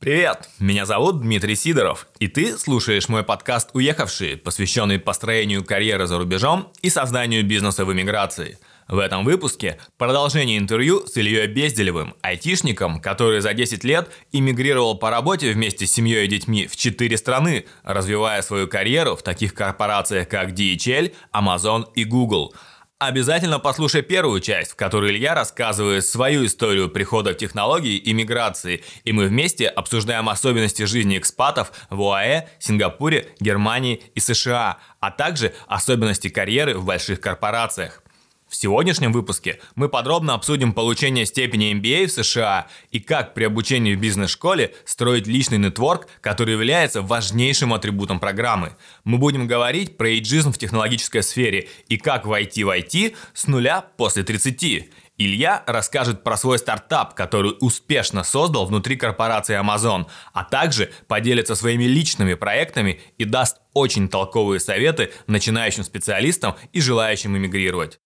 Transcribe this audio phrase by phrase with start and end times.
[0.00, 6.16] Привет, меня зовут Дмитрий Сидоров, и ты слушаешь мой подкаст «Уехавшие», посвященный построению карьеры за
[6.16, 8.56] рубежом и созданию бизнеса в эмиграции.
[8.88, 15.10] В этом выпуске продолжение интервью с Ильей Безделевым, айтишником, который за 10 лет эмигрировал по
[15.10, 20.30] работе вместе с семьей и детьми в 4 страны, развивая свою карьеру в таких корпорациях,
[20.30, 22.54] как DHL, Amazon и Google–
[23.00, 28.84] Обязательно послушай первую часть, в которой Илья рассказывает свою историю прихода в технологии и миграции,
[29.04, 35.54] и мы вместе обсуждаем особенности жизни экспатов в ОАЭ, Сингапуре, Германии и США, а также
[35.66, 38.02] особенности карьеры в больших корпорациях.
[38.50, 43.94] В сегодняшнем выпуске мы подробно обсудим получение степени MBA в США и как при обучении
[43.94, 48.74] в бизнес-школе строить личный нетворк, который является важнейшим атрибутом программы.
[49.04, 53.82] Мы будем говорить про эйджизм в технологической сфере и как войти в IT с нуля
[53.96, 54.90] после 30.
[55.16, 61.84] Илья расскажет про свой стартап, который успешно создал внутри корпорации Amazon, а также поделится своими
[61.84, 68.00] личными проектами и даст очень толковые советы начинающим специалистам и желающим эмигрировать.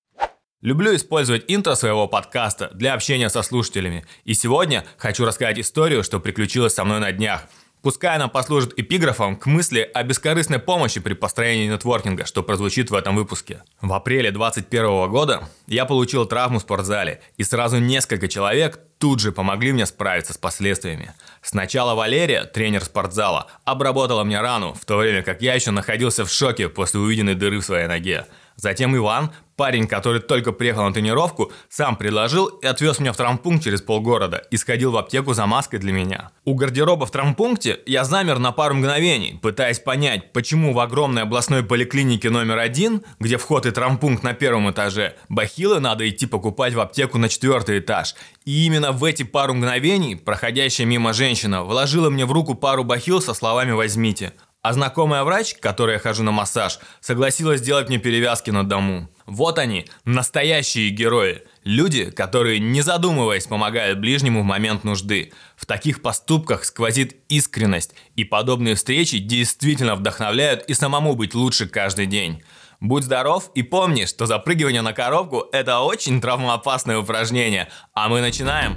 [0.64, 4.06] Люблю использовать интро своего подкаста для общения со слушателями.
[4.24, 7.44] И сегодня хочу рассказать историю, что приключилось со мной на днях.
[7.82, 12.94] Пускай она послужит эпиграфом к мысли о бескорыстной помощи при построении нетворкинга, что прозвучит в
[12.94, 13.62] этом выпуске.
[13.82, 19.32] В апреле 2021 года я получил травму в спортзале, и сразу несколько человек тут же
[19.32, 21.12] помогли мне справиться с последствиями.
[21.42, 26.30] Сначала Валерия, тренер спортзала, обработала мне рану, в то время как я еще находился в
[26.30, 28.24] шоке после увиденной дыры в своей ноге.
[28.56, 33.64] Затем Иван, парень, который только приехал на тренировку, сам предложил и отвез меня в травмпункт
[33.64, 36.30] через полгорода и сходил в аптеку за маской для меня.
[36.44, 41.62] У гардероба в травмпункте я замер на пару мгновений, пытаясь понять, почему в огромной областной
[41.64, 46.80] поликлинике номер один, где вход и травмпункт на первом этаже, бахилы надо идти покупать в
[46.80, 48.14] аптеку на четвертый этаж.
[48.44, 53.20] И именно в эти пару мгновений проходящая мимо женщина вложила мне в руку пару бахил
[53.20, 54.32] со словами «возьмите».
[54.62, 59.10] А знакомая врач, которой я хожу на массаж, согласилась сделать мне перевязки на дому.
[59.26, 61.42] Вот они, настоящие герои.
[61.64, 65.32] Люди, которые, не задумываясь, помогают ближнему в момент нужды.
[65.56, 72.06] В таких поступках сквозит искренность, и подобные встречи действительно вдохновляют и самому быть лучше каждый
[72.06, 72.42] день.
[72.84, 77.68] Будь здоров и помни, что запрыгивание на коробку– это очень травмоопасное упражнение.
[77.94, 78.76] А мы начинаем.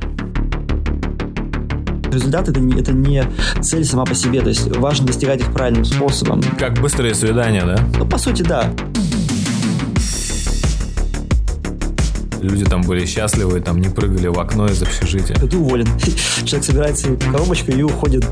[2.10, 3.26] Результат это не, это не
[3.62, 6.42] цель сама по себе, то есть важно достигать их правильным способом.
[6.58, 7.86] Как быстрые свидания, да?
[7.98, 8.72] Ну, по сути, да.
[12.42, 15.36] Люди там были счастливы, там не прыгали в окно из общежития.
[15.36, 15.88] Ты уволен.
[16.46, 18.26] Человек собирает свою коробочку и уходит.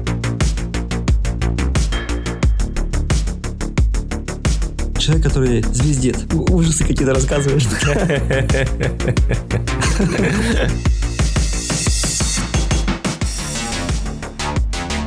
[5.06, 6.34] Человек, который звездит.
[6.34, 7.68] Ужасы какие-то рассказываешь.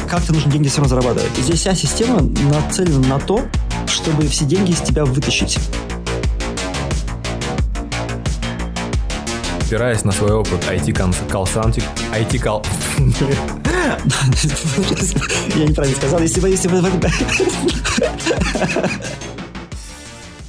[0.09, 1.33] как-то нужно деньги все равно зарабатывать.
[1.37, 3.45] Здесь вся система нацелена на то,
[3.89, 5.59] чтобы все деньги из тебя вытащить.
[9.67, 12.65] опираясь на свой опыт IT-консалтинг, IT-кал...
[15.57, 16.49] Я неправильно сказал, если бы...
[16.49, 16.81] Если бы...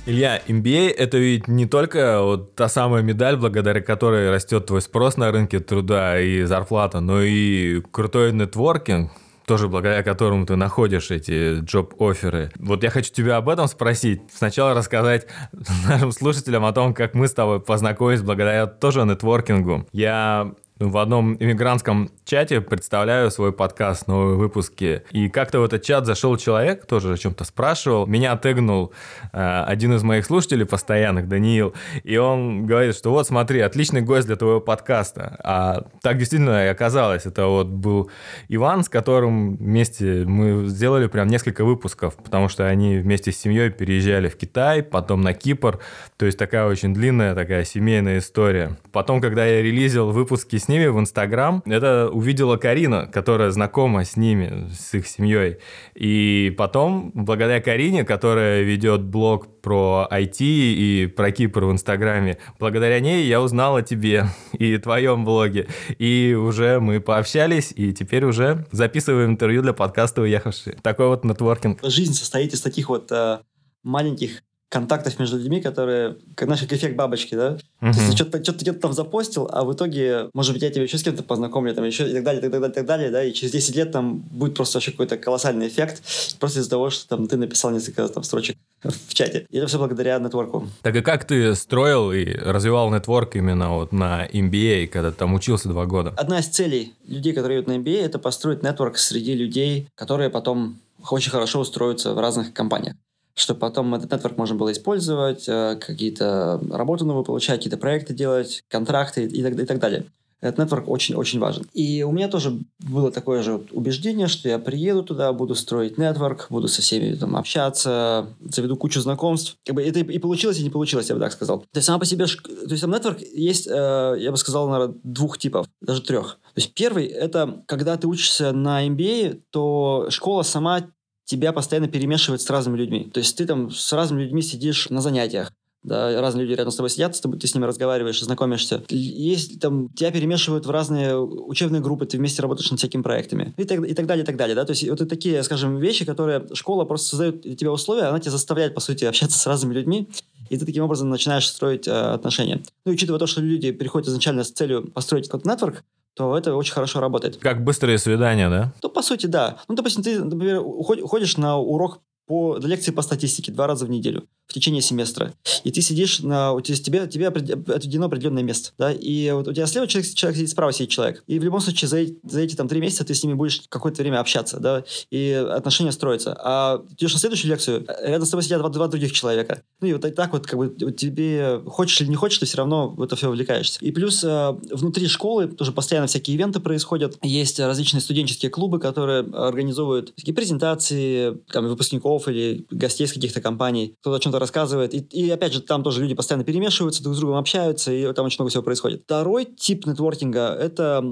[0.10, 5.18] Илья, MBA это ведь не только вот та самая медаль, благодаря которой растет твой спрос
[5.18, 9.12] на рынке труда и зарплата, но и крутой нетворкинг,
[9.46, 12.52] тоже благодаря которому ты находишь эти джоб-оферы.
[12.58, 14.22] Вот я хочу тебя об этом спросить.
[14.34, 15.28] Сначала рассказать
[15.88, 19.86] нашим слушателям о том, как мы с тобой познакомились благодаря тоже нетворкингу.
[19.92, 25.04] Я в одном иммигрантском чате представляю свой подкаст, новые выпуски.
[25.12, 28.08] И как-то в этот чат зашел человек, тоже о чем-то спрашивал.
[28.08, 28.94] Меня тегнул
[29.34, 31.74] э, один из моих слушателей постоянных, Даниил.
[32.04, 35.36] И он говорит, что вот смотри, отличный гость для твоего подкаста.
[35.44, 37.26] А так действительно и оказалось.
[37.26, 38.10] Это вот был
[38.48, 43.70] Иван, с которым вместе мы сделали прям несколько выпусков, потому что они вместе с семьей
[43.70, 45.80] переезжали в Китай, потом на Кипр.
[46.16, 48.78] То есть такая очень длинная такая семейная история.
[48.94, 54.16] Потом, когда я релизил выпуски с ними в Инстаграм, это увидела Карина, которая знакома с
[54.16, 55.58] ними, с их семьей.
[55.96, 63.02] И потом, благодаря Карине, которая ведет блог про IT и про Кипр в Инстаграме, благодаря
[63.02, 65.68] ней я узнал о тебе и твоем блоге.
[65.98, 70.78] И уже мы пообщались, и теперь уже записываем интервью для подкаста «Уехавшие».
[70.82, 71.80] Такой вот нетворкинг.
[71.84, 73.40] Жизнь состоит из таких вот э,
[73.84, 77.58] маленьких контактов между людьми, которые, как, как эффект бабочки, да?
[77.82, 77.94] Uh-huh.
[77.94, 80.98] То есть что-то, что-то где-то там запостил, а в итоге, может быть, я тебя еще
[80.98, 83.24] с кем-то познакомлю, там еще и так далее, и так далее, и так далее, да,
[83.24, 86.04] и через 10 лет там будет просто вообще какой-то колоссальный эффект,
[86.40, 89.48] просто из-за того, что там ты написал несколько там строчек в чате.
[89.50, 90.68] И это все благодаря нетворку.
[90.84, 95.68] Так и как ты строил и развивал нетворк именно вот на MBA, когда там учился
[95.68, 96.14] два года?
[96.16, 100.78] Одна из целей людей, которые идут на MBA, это построить нетворк среди людей, которые потом
[101.10, 102.96] очень хорошо устроятся в разных компаниях
[103.40, 108.64] чтобы потом этот нетворк можно было использовать, э, какие-то работу новые получать, какие-то проекты делать,
[108.68, 110.06] контракты и так, и так далее.
[110.42, 111.66] Этот нетворк очень-очень важен.
[111.74, 116.48] И у меня тоже было такое же убеждение, что я приеду туда, буду строить нетворк,
[116.50, 119.58] буду со всеми там общаться, заведу кучу знакомств.
[119.66, 121.60] Как бы это и получилось, и не получилось, я бы так сказал.
[121.60, 124.96] То есть сама по себе, то есть там нетворк есть, э, я бы сказал, наверное,
[125.04, 126.40] двух типов, даже трех.
[126.54, 130.84] То есть первый– это когда ты учишься на MBA, то школа сама
[131.30, 133.10] тебя постоянно перемешивает с разными людьми.
[133.14, 135.52] То есть ты там с разными людьми сидишь на занятиях,
[135.84, 138.84] да, разные люди рядом с тобой сидят, с тобой, ты с ними разговариваешь, знакомишься.
[138.90, 143.54] Есть там, тебя перемешивают в разные учебные группы, ты вместе работаешь над всякими проектами.
[143.58, 144.66] И так, и так далее, и так далее, да.
[144.66, 148.32] То есть вот это такие, скажем, вещи, которые школа просто создает тебе условия, она тебя
[148.32, 150.10] заставляет, по сути, общаться с разными людьми,
[150.50, 152.62] и ты таким образом начинаешь строить э, отношения.
[152.84, 155.84] Ну, и учитывая то, что люди переходят изначально с целью построить какой-то нетворк,
[156.20, 157.38] то это очень хорошо работает.
[157.38, 158.74] Как быстрые свидания, да?
[158.84, 159.60] Ну, по сути, да.
[159.70, 164.28] Ну, допустим, ты, например, уходишь на урок по лекции по статистике два раза в неделю
[164.50, 165.34] в течение семестра.
[165.64, 166.54] И ты сидишь на...
[166.54, 168.72] У тебя, тебе, тебе отведено определенное место.
[168.78, 168.92] Да?
[168.92, 171.24] И вот у тебя слева человек, человек сидит, справа сидит человек.
[171.28, 174.02] И в любом случае за, за эти там три месяца ты с ними будешь какое-то
[174.02, 174.60] время общаться.
[174.60, 174.84] Да?
[175.12, 176.36] И отношения строятся.
[176.44, 179.62] А идешь на следующую лекцию, рядом с тобой сидят два, два других человека.
[179.82, 182.90] Ну и вот так вот как бы тебе хочешь или не хочешь, ты все равно
[182.90, 183.80] в это все увлекаешься.
[183.82, 187.18] И плюс э, внутри школы тоже постоянно всякие ивенты происходят.
[187.22, 193.94] Есть различные студенческие клубы, которые организовывают такие презентации там, выпускников или гостей из каких-то компаний.
[194.02, 194.94] Кто-то о чем-то рассказывает.
[194.94, 198.26] И, и опять же, там тоже люди постоянно перемешиваются, друг с другом общаются, и там
[198.26, 199.04] очень много всего происходит.
[199.04, 201.04] Второй тип нетворкинга— это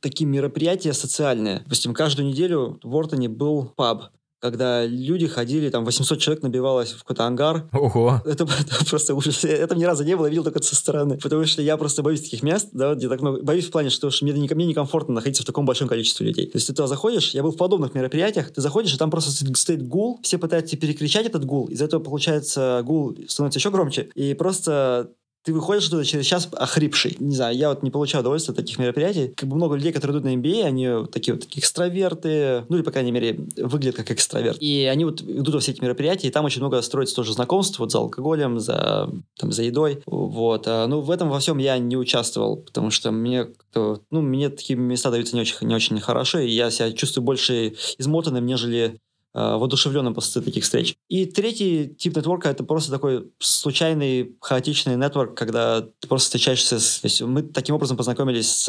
[0.00, 1.60] такие мероприятия социальные.
[1.64, 7.00] Допустим, каждую неделю в Ортоне был паб когда люди ходили, там 800 человек набивалось в
[7.00, 7.68] какой-то ангар.
[7.72, 8.22] Ого!
[8.24, 9.44] Это, это просто ужас.
[9.44, 11.18] Это ни разу не было, видел только со стороны.
[11.18, 13.42] Потому что я просто боюсь таких мест, да, где так много...
[13.42, 16.46] Боюсь в плане, что мне, мне некомфортно находиться в таком большом количестве людей.
[16.46, 19.30] То есть ты туда заходишь, я был в подобных мероприятиях, ты заходишь, и там просто
[19.56, 24.34] стоит гул, все пытаются перекричать этот гул, из-за этого, получается, гул становится еще громче, и
[24.34, 25.12] просто
[25.48, 27.16] ты выходишь оттуда через час охрипший.
[27.20, 29.32] Не знаю, я вот не получаю удовольствия от таких мероприятий.
[29.34, 32.76] Как бы много людей, которые идут на MBA, они вот такие вот такие экстраверты, ну
[32.76, 34.58] или, по крайней мере, выглядят как экстраверт.
[34.60, 37.78] И они вот идут во все эти мероприятия, и там очень много строится тоже знакомств,
[37.78, 39.08] вот за алкоголем, за,
[39.38, 40.02] там, за едой.
[40.04, 40.64] Вот.
[40.66, 44.78] А, ну, в этом во всем я не участвовал, потому что мне ну, мне такие
[44.78, 48.98] места даются не очень, не очень хорошо, и я себя чувствую больше измотанным, нежели
[49.34, 50.96] воодушевленным после таких встреч.
[51.08, 57.00] И третий тип нетворка— это просто такой случайный, хаотичный нетворк, когда ты просто встречаешься с...
[57.00, 58.68] То есть мы таким образом познакомились с,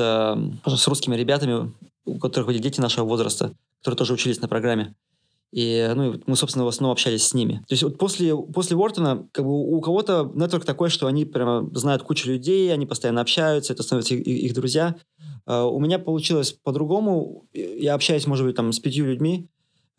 [0.65, 1.73] э, с русскими ребятами,
[2.05, 4.95] у которых были дети нашего возраста, которые тоже учились на программе.
[5.51, 7.63] И ну, мы, собственно, в основном общались с ними.
[7.67, 11.67] То есть вот после, после Уортона как бы у кого-то нетворк такой, что они прямо
[11.73, 14.95] знают кучу людей, они постоянно общаются, это становятся их, их друзья.
[15.47, 17.47] Uh, у меня получилось по-другому.
[17.53, 19.49] Я общаюсь, может быть, там с пятью людьми,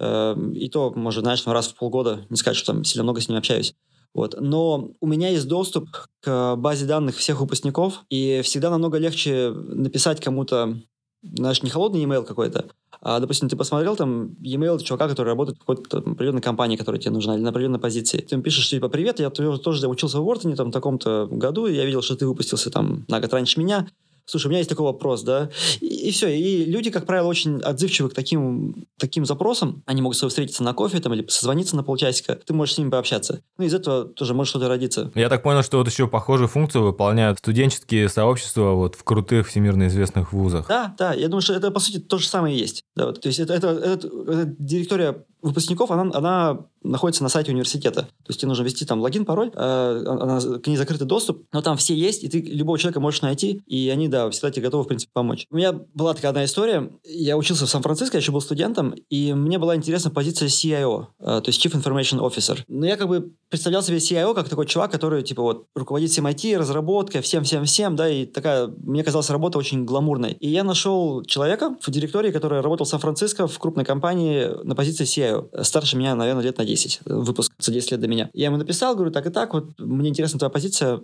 [0.01, 3.29] и то, может, знаешь, ну, раз в полгода, не сказать, что там сильно много с
[3.29, 3.75] ними общаюсь.
[4.15, 4.35] Вот.
[4.41, 5.89] Но у меня есть доступ
[6.21, 10.77] к базе данных всех выпускников, и всегда намного легче написать кому-то,
[11.23, 12.71] знаешь, не холодный email какой-то,
[13.03, 17.13] а, допустим, ты посмотрел там e-mail чувака, который работает в какой-то определенной компании, которая тебе
[17.13, 18.19] нужна, или на определенной позиции.
[18.19, 21.75] Ты ему пишешь, типа, привет, я тоже учился в Уортоне там в таком-то году, и
[21.75, 23.89] я видел, что ты выпустился там на год раньше меня,
[24.31, 25.51] слушай, у меня есть такой вопрос, да,
[25.81, 26.29] и, и все.
[26.29, 29.83] И люди, как правило, очень отзывчивы к таким, таким запросам.
[29.87, 32.39] Они могут встретиться на кофе там или созвониться на полчасика.
[32.47, 33.43] Ты можешь с ними пообщаться.
[33.59, 35.11] Ну, из этого тоже может что-то родиться.
[35.15, 39.89] Я так понял, что вот еще похожую функцию выполняют студенческие сообщества вот в крутых всемирно
[39.89, 40.69] известных вузах.
[40.69, 41.13] Да, да.
[41.15, 42.85] Я думаю, что это, по сути, то же самое и есть.
[42.95, 47.53] Да, вот, то есть это, это, это, это директория выпускников, она, она находится на сайте
[47.53, 48.03] университета.
[48.03, 51.77] То есть тебе нужно ввести там логин, пароль, она, к ней закрытый доступ, но там
[51.77, 54.87] все есть, и ты любого человека можешь найти, и они, да, всегда тебе готовы, в
[54.87, 55.47] принципе, помочь.
[55.51, 56.91] У меня была такая одна история.
[57.05, 61.25] Я учился в Сан-Франциско, я еще был студентом, и мне была интересна позиция CIO, э,
[61.25, 62.59] то есть Chief Information Officer.
[62.69, 66.27] Но я как бы представлял себе CIO как такой чувак, который, типа, вот, руководит всем
[66.27, 70.33] IT, разработкой, всем-всем-всем, да, и такая, мне казалась работа очень гламурной.
[70.33, 75.05] И я нашел человека в директории, который работал в Сан-Франциско в крупной компании на позиции
[75.05, 75.63] CIO.
[75.63, 77.01] Старше меня, наверное, лет на 10.
[77.05, 78.31] Выпуск за 10 лет до меня.
[78.33, 81.01] Я ему написал, говорю, так и так, вот, мне интересна твоя позиция,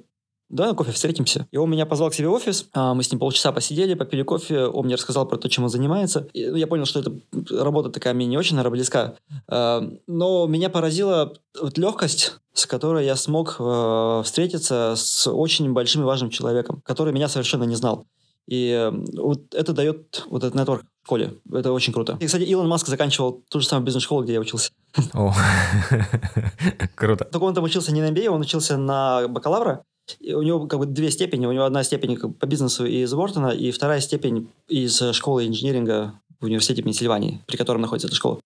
[0.49, 1.47] давай на кофе встретимся.
[1.51, 4.23] И он меня позвал к себе в офис, а, мы с ним полчаса посидели, попили
[4.23, 6.29] кофе, он мне рассказал про то, чем он занимается.
[6.33, 7.13] И ну, я понял, что эта
[7.51, 9.17] работа такая мне не очень, наверное, близка.
[9.49, 16.05] Но меня поразила вот легкость, с которой я смог э, встретиться с очень большим и
[16.05, 18.07] важным человеком, который меня совершенно не знал.
[18.49, 21.35] И вот это дает вот этот нетворк в школе.
[21.53, 22.17] Это очень круто.
[22.21, 24.71] И, кстати, Илон Маск заканчивал ту же самую бизнес-школу, где я учился.
[26.95, 27.25] Круто.
[27.25, 29.83] Только он там учился не на MBA, он учился на бакалавра.
[30.21, 31.47] И у него как бы две степени.
[31.47, 36.45] У него одна степень по бизнесу из Уортона, и вторая степень из школы инжиниринга в
[36.45, 38.41] университете Пенсильвании, при котором находится эта школа.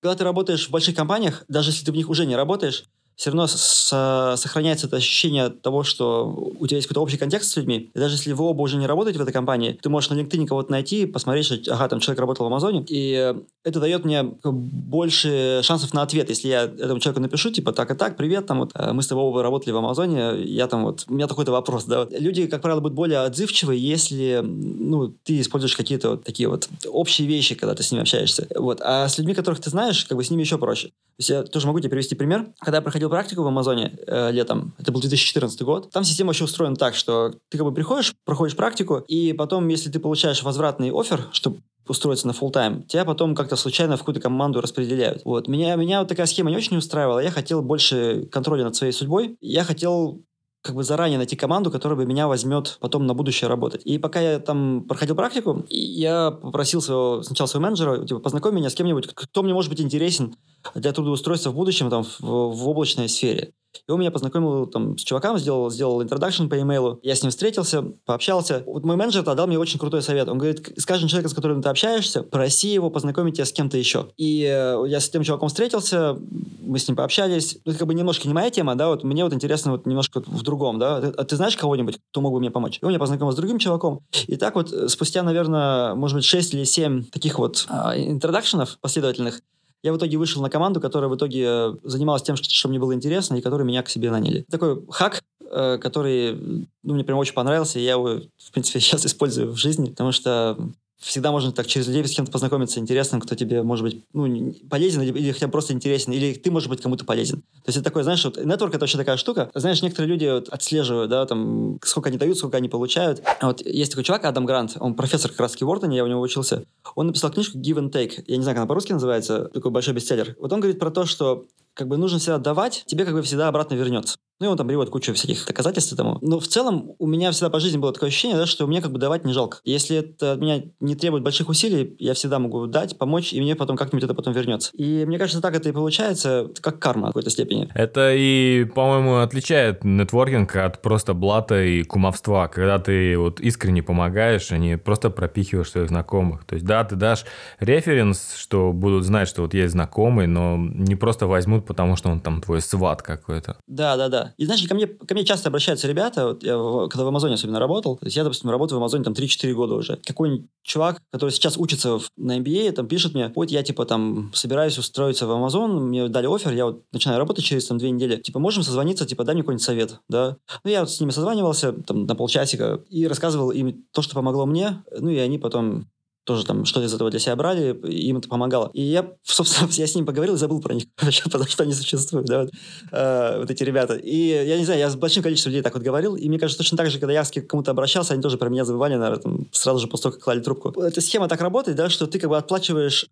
[0.00, 2.84] Когда ты работаешь в больших компаниях, даже если ты в них уже не работаешь,
[3.16, 7.90] все равно сохраняется это ощущение того, что у тебя есть какой-то общий контекст с людьми.
[7.94, 10.46] И даже если вы оба уже не работаете в этой компании, ты можешь на LinkedIn
[10.46, 15.60] кого-то найти, посмотреть, что, ага, там человек работал в Амазоне, и это дает мне больше
[15.62, 16.28] шансов на ответ.
[16.28, 19.06] Если я этому человеку напишу, типа, так и так, привет, там вот, э, мы с
[19.06, 22.06] тобой оба работали в Амазоне, я там вот, у меня такой-то вопрос, да.
[22.10, 27.28] Люди, как правило, будут более отзывчивы, если, ну, ты используешь какие-то вот такие вот общие
[27.28, 28.46] вещи, когда ты с ними общаешься.
[28.56, 28.80] Вот.
[28.82, 30.88] А с людьми, которых ты знаешь, как бы с ними еще проще.
[30.88, 32.46] То есть я тоже могу тебе привести пример.
[32.58, 36.44] Когда я проходил практику в Амазоне э, летом, это был 2014 год, там система вообще
[36.44, 40.90] устроена так, что ты как бы приходишь, проходишь практику, и потом, если ты получаешь возвратный
[40.92, 45.22] офер, чтобы устроиться на full тайм тебя потом как-то случайно в какую-то команду распределяют.
[45.24, 45.48] Вот.
[45.48, 47.18] Меня, меня вот такая схема не очень устраивала.
[47.18, 49.36] Я хотел больше контроля над своей судьбой.
[49.40, 50.22] Я хотел
[50.62, 53.82] как бы заранее найти команду, которая бы меня возьмет потом на будущее работать.
[53.84, 58.70] И пока я там проходил практику, я попросил своего, сначала своего менеджера, типа, познакомь меня
[58.70, 60.36] с кем-нибудь, кто мне может быть интересен
[60.74, 63.52] для трудоустройства в будущем там, в, в облачной сфере.
[63.86, 67.00] И он меня познакомил там, с чуваком, сделал, сделал интродакшн по имейлу.
[67.02, 68.62] Я с ним встретился, пообщался.
[68.66, 70.28] Вот мой менеджер дал мне очень крутой совет.
[70.28, 73.76] Он говорит, с каждым человеком, с которым ты общаешься, проси его познакомить тебя с кем-то
[73.76, 74.08] еще.
[74.16, 76.16] И э, я с тем чуваком встретился,
[76.60, 77.58] мы с ним пообщались.
[77.64, 80.22] Ну, это как бы немножко не моя тема, да, вот мне вот интересно вот немножко
[80.24, 81.00] в другом, да.
[81.00, 82.78] Ты, а ты знаешь кого-нибудь, кто мог бы мне помочь?
[82.80, 84.00] И он меня познакомил с другим чуваком.
[84.26, 88.78] И так вот э, спустя, наверное, может быть, 6 или 7 таких вот а, интродакшенов
[88.80, 89.40] последовательных,
[89.82, 92.94] я в итоге вышел на команду, которая в итоге э, занималась тем, что, мне было
[92.94, 94.44] интересно, и которые меня к себе наняли.
[94.50, 99.04] Такой хак, э, который ну, мне прям очень понравился, и я его, в принципе, сейчас
[99.04, 100.56] использую в жизни, потому что
[101.02, 105.02] всегда можно так через людей с кем-то познакомиться интересным, кто тебе может быть ну, полезен
[105.02, 107.38] или, или хотя бы просто интересен, или ты, может быть, кому-то полезен.
[107.40, 109.50] То есть это такое, знаешь, вот нетворк это вообще такая штука.
[109.54, 113.22] Знаешь, некоторые люди вот отслеживают, да, там, сколько они дают, сколько они получают.
[113.40, 116.08] А вот есть такой чувак, Адам Грант, он профессор как раз в Уортоне, я у
[116.08, 116.64] него учился.
[116.94, 118.22] Он написал книжку Give and Take.
[118.26, 120.36] Я не знаю, как она по-русски называется, такой большой бестселлер.
[120.38, 123.48] Вот он говорит про то, что как бы нужно всегда давать, тебе как бы всегда
[123.48, 124.16] обратно вернется.
[124.40, 126.18] Ну, и он там приводит кучу всяких доказательств этому.
[126.20, 128.92] Но в целом у меня всегда по жизни было такое ощущение, да, что мне как
[128.92, 129.58] бы давать не жалко.
[129.64, 133.54] Если это от меня не требует больших усилий, я всегда могу дать, помочь, и мне
[133.54, 134.70] потом как-нибудь это потом вернется.
[134.74, 137.70] И мне кажется, так это и получается, как карма в какой-то степени.
[137.74, 144.50] Это и, по-моему, отличает нетворкинг от просто блата и кумовства, когда ты вот искренне помогаешь,
[144.50, 146.44] а не просто пропихиваешь своих знакомых.
[146.44, 147.24] То есть, да, ты дашь
[147.60, 152.20] референс, что будут знать, что вот есть знакомый, но не просто возьмут, потому что он
[152.20, 153.56] там твой сват какой-то.
[153.66, 154.31] Да, да, да.
[154.36, 156.52] И знаешь, ко мне, ко мне часто обращаются ребята, вот я,
[156.88, 159.74] когда в Амазоне особенно работал, то есть я, допустим, работаю в Амазоне там 3-4 года
[159.74, 159.98] уже.
[160.04, 164.30] Какой-нибудь чувак, который сейчас учится в, на MBA, там пишет мне, вот я типа там
[164.34, 168.16] собираюсь устроиться в Амазон, мне дали офер, я вот начинаю работать через там две недели,
[168.16, 170.36] типа можем созвониться, типа дай мне какой-нибудь совет, да.
[170.64, 174.46] Ну я вот с ними созванивался там на полчасика и рассказывал им то, что помогло
[174.46, 175.86] мне, ну и они потом
[176.24, 178.70] тоже там что-то из этого для себя брали, им это помогало.
[178.74, 181.72] И я, собственно, я с ними поговорил и забыл про них вообще, потому что они
[181.72, 182.50] существуют, да, вот,
[182.92, 183.94] э, вот эти ребята.
[183.94, 186.58] И я не знаю, я с большим количеством людей так вот говорил, и мне кажется,
[186.58, 189.46] точно так же, когда я к кому-то обращался, они тоже про меня забывали, наверное, там,
[189.52, 190.80] сразу же после того, как клали трубку.
[190.80, 193.06] Эта схема так работает, да, что ты как бы отплачиваешь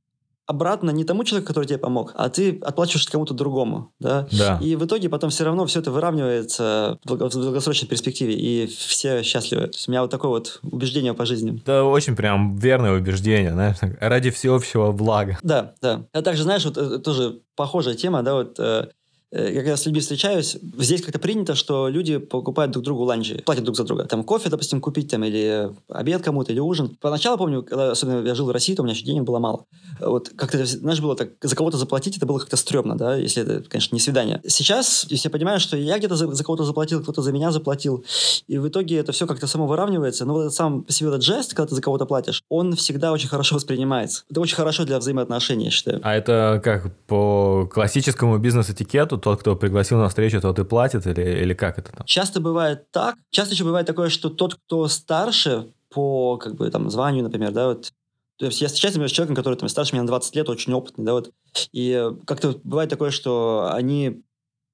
[0.50, 4.28] обратно не тому человеку, который тебе помог, а ты отплачиваешь кому-то другому, да?
[4.32, 4.58] Да.
[4.60, 9.62] И в итоге потом все равно все это выравнивается в долгосрочной перспективе, и все счастливы.
[9.68, 11.60] То есть у меня вот такое вот убеждение по жизни.
[11.60, 15.38] Это очень прям верное убеждение, знаешь, ради всеобщего блага.
[15.42, 16.06] Да, да.
[16.12, 18.88] А также, знаешь, вот э, тоже похожая тема, да, вот Э,
[19.30, 23.76] когда с людьми встречаюсь, здесь как-то принято, что люди покупают друг другу ланчи, платят друг
[23.76, 24.04] за друга.
[24.04, 26.96] Там кофе, допустим, купить, там, или обед кому-то, или ужин.
[27.00, 29.66] Поначалу, помню, когда особенно я жил в России, то у меня еще денег было мало.
[30.00, 33.68] Вот как-то, знаешь, было так, за кого-то заплатить, это было как-то стрёмно, да, если это,
[33.68, 34.40] конечно, не свидание.
[34.46, 38.04] Сейчас, я понимаю, что я где-то за, за кого-то заплатил, кто-то за меня заплатил,
[38.48, 41.22] и в итоге это все как-то само выравнивается, но вот этот сам по себе этот
[41.22, 44.24] жест, когда ты за кого-то платишь, он всегда очень хорошо воспринимается.
[44.30, 46.00] Это очень хорошо для взаимоотношений, я считаю.
[46.02, 51.42] А это как по классическому бизнес-этикету, тот, кто пригласил на встречу, тот и платит, или,
[51.42, 52.06] или как это там?
[52.06, 53.16] Часто бывает так.
[53.30, 57.68] Часто еще бывает такое, что тот, кто старше по как бы там званию, например, да,
[57.68, 57.92] вот
[58.38, 60.72] то есть я встречаюсь, например, с человеком, который там старше меня на 20 лет, очень
[60.72, 61.30] опытный, да, вот.
[61.72, 64.22] И как-то бывает такое, что они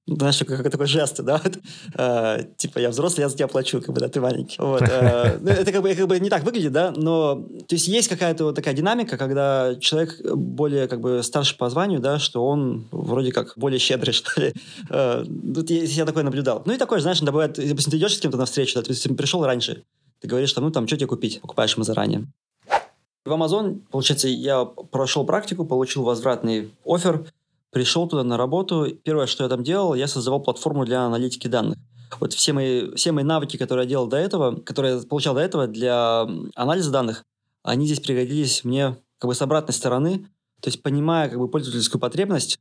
[0.07, 1.57] знаешь, как, такой жест, да, вот,
[1.95, 4.55] э, типа, я взрослый, я за тебя плачу, как бы, да, ты маленький.
[4.59, 7.87] Вот, э, ну, это как бы, как бы не так выглядит, да, но, то есть
[7.87, 12.45] есть какая-то вот такая динамика, когда человек более, как бы, старше по званию, да, что
[12.45, 14.53] он вроде как более щедрый, что ли.
[14.89, 16.63] Э, тут я, я такое наблюдал.
[16.65, 19.45] Ну и такое, знаешь, иногда бывает, допустим, ты идешь с кем-то навстречу, да, ты пришел
[19.45, 19.83] раньше,
[20.21, 22.27] ты говоришь, что, ну, там, что тебе купить, покупаешь ему заранее.
[23.25, 27.25] В Amazon, получается, я прошел практику, получил возвратный офер,
[27.71, 28.87] пришел туда на работу.
[29.03, 31.77] Первое, что я там делал, я создавал платформу для аналитики данных.
[32.19, 35.41] Вот все мои, все мои навыки, которые я делал до этого, которые я получал до
[35.41, 37.23] этого для анализа данных,
[37.63, 40.19] они здесь пригодились мне как бы с обратной стороны,
[40.61, 42.59] то есть понимая как бы пользовательскую потребность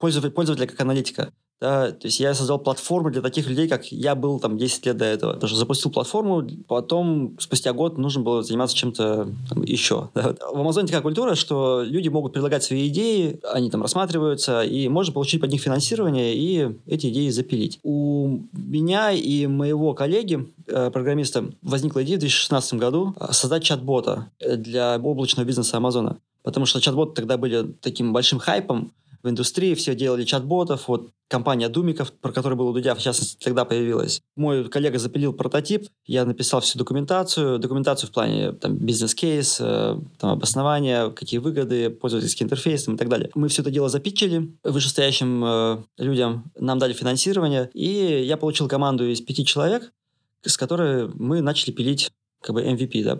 [0.00, 1.32] пользователя, пользователя как аналитика.
[1.60, 4.96] Да, то есть я создал платформу для таких людей, как я был там 10 лет
[4.96, 5.34] до этого.
[5.34, 9.28] Даже запустил платформу, потом спустя год нужно было заниматься чем-то
[9.64, 10.10] еще.
[10.20, 10.34] Да.
[10.52, 15.14] В Амазоне такая культура, что люди могут предлагать свои идеи, они там рассматриваются, и можно
[15.14, 17.78] получить под них финансирование и эти идеи запилить.
[17.82, 24.30] У меня и моего коллеги, э, программиста, возникла идея в 2016 году э, создать чат-бота
[24.40, 26.18] для облачного бизнеса Амазона.
[26.42, 31.68] Потому что чат-боты тогда были таким большим хайпом, в индустрии, все делали чат-ботов, вот компания
[31.68, 34.20] Думиков, про которую был у Дудя, в частности, тогда появилась.
[34.36, 40.30] Мой коллега запилил прототип, я написал всю документацию, документацию в плане там, бизнес-кейс, э, там,
[40.30, 43.30] обоснования, какие выгоды, пользовательский интерфейс и так далее.
[43.34, 49.06] Мы все это дело запитчили вышестоящим э, людям, нам дали финансирование, и я получил команду
[49.06, 49.92] из пяти человек,
[50.42, 53.12] с которой мы начали пилить как бы MVP, да,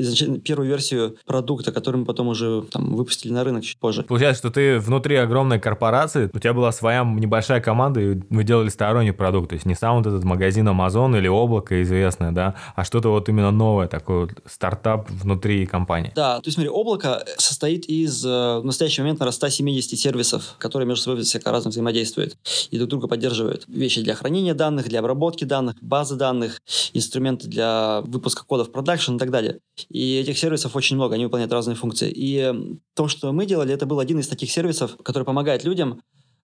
[0.00, 4.02] изначально первую версию продукта, который мы потом уже там, выпустили на рынок чуть позже.
[4.02, 8.68] Получается, что ты внутри огромной корпорации, у тебя была своя небольшая команда, и вы делали
[8.68, 12.84] сторонний продукт, то есть не сам вот этот магазин Amazon или облако известное, да, а
[12.84, 16.12] что-то вот именно новое, такой вот стартап внутри компании.
[16.14, 18.28] Да, то есть смотри, облако состоит из э,
[18.60, 22.36] в настоящий момент, наверное, 170 сервисов, которые между собой всяко разно взаимодействуют
[22.70, 23.64] и друг друга поддерживают.
[23.68, 26.60] Вещи для хранения данных, для обработки данных, базы данных,
[26.94, 29.60] инструменты для выпуска кодов продакшн и так далее.
[29.88, 32.10] И этих сервисов очень много, они выполняют разные функции.
[32.14, 32.52] И
[32.94, 36.00] то, что мы делали, это был один из таких сервисов, который помогает людям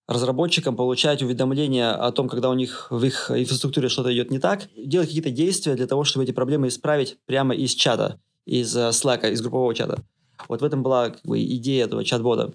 [0.09, 4.69] разработчикам получать уведомления о том, когда у них в их инфраструктуре что-то идет не так,
[4.77, 9.31] делать какие-то действия для того, чтобы эти проблемы исправить прямо из чата, из э, Slack,
[9.31, 10.03] из группового чата.
[10.49, 12.49] Вот в этом была как бы, идея этого чат-бота.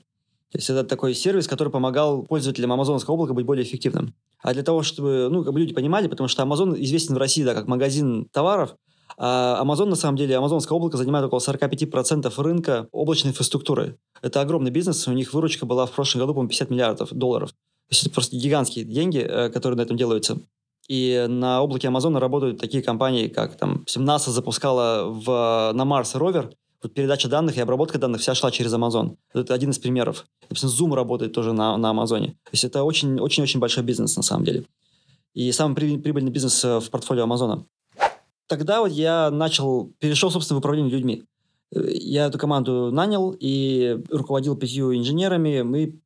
[0.51, 4.13] То есть это такой сервис, который помогал пользователям амазонского облака быть более эффективным.
[4.41, 7.43] А для того, чтобы ну, как бы люди понимали, потому что Amazon известен в России
[7.43, 8.75] да, как магазин товаров,
[9.17, 13.97] а Amazon, на самом деле, амазонское облако занимает около 45% рынка облачной инфраструктуры.
[14.21, 17.50] Это огромный бизнес, у них выручка была в прошлом году, по-моему, 50 миллиардов долларов.
[17.50, 20.39] То есть это просто гигантские деньги, э, которые на этом делаются.
[20.88, 26.51] И на облаке Амазона работают такие компании, как там NASA запускала в, на Марс ровер,
[26.84, 29.15] вот передача данных и обработка данных вся шла через Amazon.
[29.34, 30.25] Это один из примеров.
[30.43, 32.27] Допустим, Zoom работает тоже на, на Амазоне.
[32.43, 34.63] То есть это очень-очень-очень большой бизнес на самом деле.
[35.34, 37.65] И самый прибыльный бизнес э, в портфолио Амазона
[38.47, 41.23] тогда вот я начал, перешел, собственно, в управление людьми.
[41.71, 45.62] Я эту команду нанял и руководил пятью инженерами.
[45.62, 45.99] Мы,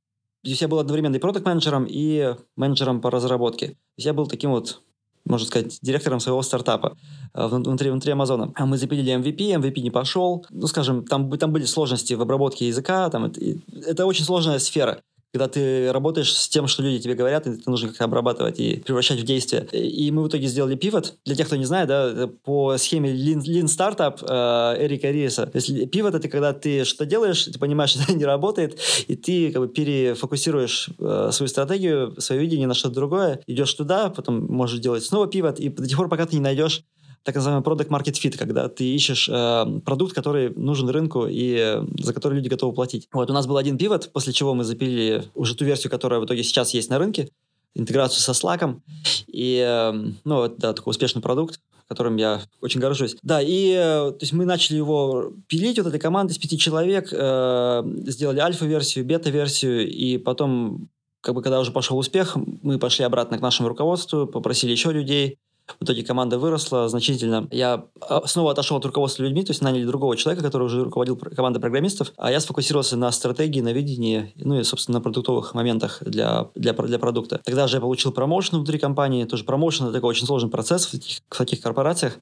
[0.43, 3.67] здесь я был одновременно и продукт-менеджером, и менеджером по разработке.
[3.69, 4.81] То я был таким вот,
[5.23, 6.97] можно сказать, директором своего стартапа
[7.35, 8.51] э, внутри, внутри Амазона.
[8.55, 10.45] А мы запилили MVP, MVP не пошел.
[10.49, 13.07] Ну, скажем, там, там были сложности в обработке языка.
[13.11, 13.39] Там, это,
[13.85, 17.69] это очень сложная сфера когда ты работаешь с тем, что люди тебе говорят, и это
[17.69, 19.65] нужно как-то обрабатывать и превращать в действие.
[19.71, 21.15] И мы в итоге сделали пивот.
[21.25, 25.45] Для тех, кто не знает, да, по схеме Lean, Lean Startup э, Эрика Риеса.
[25.45, 29.15] То есть пивот— это когда ты что-то делаешь, ты понимаешь, что это не работает, и
[29.15, 34.45] ты как бы перефокусируешь э, свою стратегию, свое видение на что-то другое, идешь туда, потом
[34.47, 36.83] можешь делать снова пивот, и до тех пор, пока ты не найдешь
[37.23, 41.85] так называемый product market fit, когда ты ищешь э, продукт, который нужен рынку и э,
[41.99, 43.07] за который люди готовы платить.
[43.11, 46.25] Вот у нас был один пивот, после чего мы запилили уже ту версию, которая в
[46.25, 47.29] итоге сейчас есть на рынке,
[47.75, 48.79] интеграцию со Slack.
[49.27, 53.17] И, э, ну, это да, такой успешный продукт, которым я очень горжусь.
[53.21, 57.09] Да, и э, то есть мы начали его пилить, вот этой командой из пяти человек,
[57.11, 60.89] э, сделали альфа-версию, бета-версию, и потом,
[61.21, 65.37] как бы, когда уже пошел успех, мы пошли обратно к нашему руководству, попросили еще людей,
[65.79, 67.47] в итоге команда выросла значительно.
[67.51, 71.15] Я а, снова отошел от руководства людьми, то есть наняли другого человека, который уже руководил
[71.15, 76.01] командой программистов, а я сфокусировался на стратегии, на видении, ну и, собственно, на продуктовых моментах
[76.01, 77.41] для, для, для продукта.
[77.43, 79.25] Тогда же я получил промоушен внутри компании.
[79.25, 82.17] Тоже промоушен— это такой очень сложный процесс в таких, в таких корпорациях,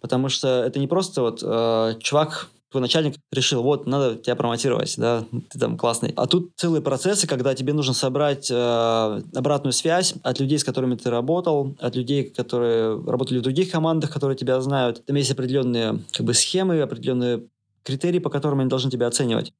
[0.00, 4.94] потому что это не просто вот э, чувак твой начальник решил, вот, надо тебя промотировать,
[4.98, 6.12] да, ты там классный.
[6.16, 10.96] А тут целые процессы, когда тебе нужно собрать э, обратную связь от людей, с которыми
[10.96, 15.04] ты работал, от людей, которые работали в других командах, которые тебя знают.
[15.06, 17.44] Там есть определенные как бы схемы, определенные
[17.84, 19.52] критерии, по которым они должны тебя оценивать.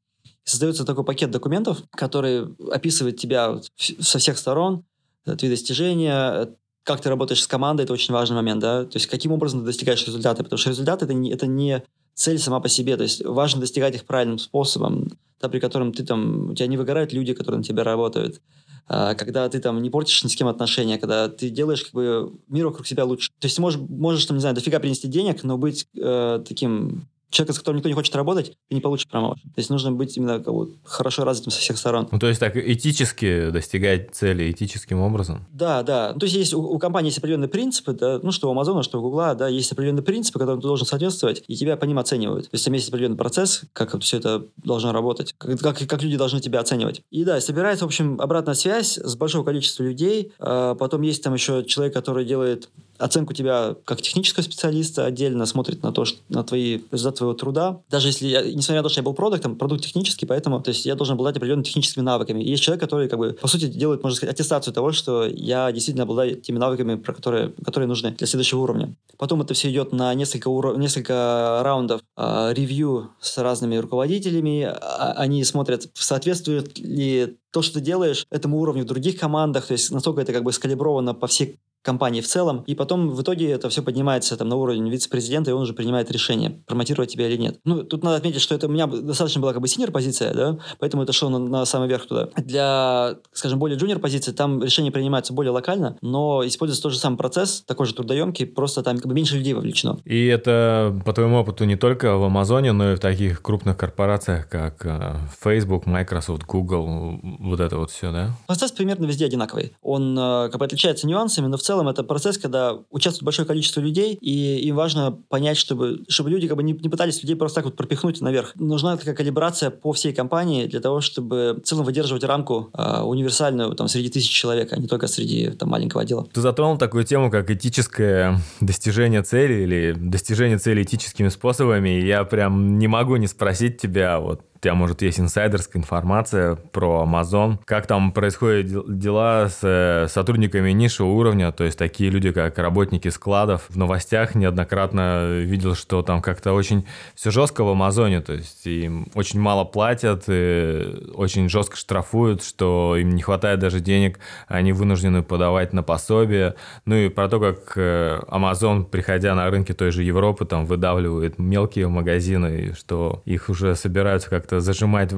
[0.45, 4.85] Создается такой пакет документов, который описывает тебя со всех сторон,
[5.25, 6.49] твои достижения,
[6.83, 9.67] как ты работаешь с командой, это очень важный момент, да, то есть каким образом ты
[9.67, 11.83] достигаешь результаты, потому что результат это не, это не
[12.15, 12.97] цель сама по себе.
[12.97, 16.77] То есть важно достигать их правильным способом, да, при котором ты там, у тебя не
[16.77, 18.41] выгорают люди, которые на тебя работают.
[18.87, 22.33] А, когда ты там не портишь ни с кем отношения, когда ты делаешь как бы
[22.49, 23.31] мир вокруг себя лучше.
[23.39, 27.53] То есть можешь, можешь там, не знаю, дофига принести денег, но быть э, таким человека,
[27.53, 29.43] с которым никто не хочет работать, ты не получишь промоушен.
[29.43, 32.09] То есть нужно быть именно как бы, хорошо развитым со всех сторон.
[32.11, 35.47] Ну, то есть так этически достигать цели этическим образом?
[35.53, 36.13] Да, да.
[36.15, 38.83] Ну, то есть есть у, у компании есть определенные принципы, да, ну, что у Амазона,
[38.83, 41.99] что у Гугла, да, есть определенные принципы, которым ты должен соответствовать, и тебя по ним
[41.99, 42.45] оценивают.
[42.51, 46.17] То есть там есть определенный процесс, как все это должно работать, как, как, как люди
[46.17, 47.03] должны тебя оценивать.
[47.11, 50.33] И да, собирается, в общем, обратная связь с большого количества людей.
[50.39, 55.83] А потом есть там еще человек, который делает оценку тебя как технического специалиста отдельно, смотрит
[55.83, 57.81] на то, что, на твои результаты твоего труда.
[57.91, 60.87] Даже если, я, несмотря на то, что я был продуктом, продукт технический, поэтому то есть
[60.87, 62.43] я должен обладать определенными техническими навыками.
[62.43, 65.71] И есть человек, который, как бы, по сути, делает, можно сказать, аттестацию того, что я
[65.73, 68.95] действительно обладаю теми навыками, про которые, которые нужны для следующего уровня.
[69.19, 70.77] Потом это все идет на несколько, уров...
[70.77, 74.63] несколько раундов э, ревью с разными руководителями.
[74.63, 79.73] А, они смотрят, соответствует ли то, что ты делаешь этому уровню в других командах, то
[79.73, 82.65] есть насколько это как бы скалибровано по всей компании в целом.
[82.67, 86.11] И потом в итоге это все поднимается там, на уровень вице-президента, и он уже принимает
[86.11, 87.61] решение, промотировать тебя или нет.
[87.65, 90.59] Ну, тут надо отметить, что это у меня достаточно была как бы senior позиция, да,
[90.79, 92.31] поэтому это шло на, на самый верх туда.
[92.37, 97.17] Для, скажем, более junior позиции там решение принимается более локально, но используется тот же самый
[97.17, 99.99] процесс, такой же трудоемкий, просто там как бы меньше людей вовлечено.
[100.05, 104.49] И это, по твоему опыту, не только в Амазоне, но и в таких крупных корпорациях,
[104.49, 108.31] как э, Facebook, Microsoft, Google, вот это вот все, да?
[108.47, 109.75] Процесс примерно везде одинаковый.
[109.83, 113.47] Он э, как бы отличается нюансами, но в целом целом это процесс, когда участвует большое
[113.47, 117.35] количество людей, и им важно понять, чтобы, чтобы люди как бы не, не пытались людей
[117.37, 118.53] просто так вот пропихнуть наверх.
[118.55, 123.75] Нужна такая калибрация по всей компании для того, чтобы в целом выдерживать рамку э, универсальную
[123.75, 126.27] там среди тысяч человек, а не только среди там маленького отдела.
[126.33, 132.25] Ты затронул такую тему, как этическое достижение цели или достижение цели этическими способами, и я
[132.25, 137.87] прям не могу не спросить тебя вот тебя, может, есть инсайдерская информация про Amazon, как
[137.87, 143.67] там происходят дела с э, сотрудниками низшего уровня, то есть такие люди, как работники складов.
[143.69, 149.09] В новостях неоднократно видел, что там как-то очень все жестко в Амазоне, то есть им
[149.15, 155.75] очень мало платят, очень жестко штрафуют, что им не хватает даже денег, они вынуждены подавать
[155.75, 156.55] на пособие.
[156.87, 161.39] Ну и про то, как э, Amazon, приходя на рынки той же Европы, там выдавливает
[161.39, 165.13] мелкие магазины, что их уже собираются как-то как-то зажимать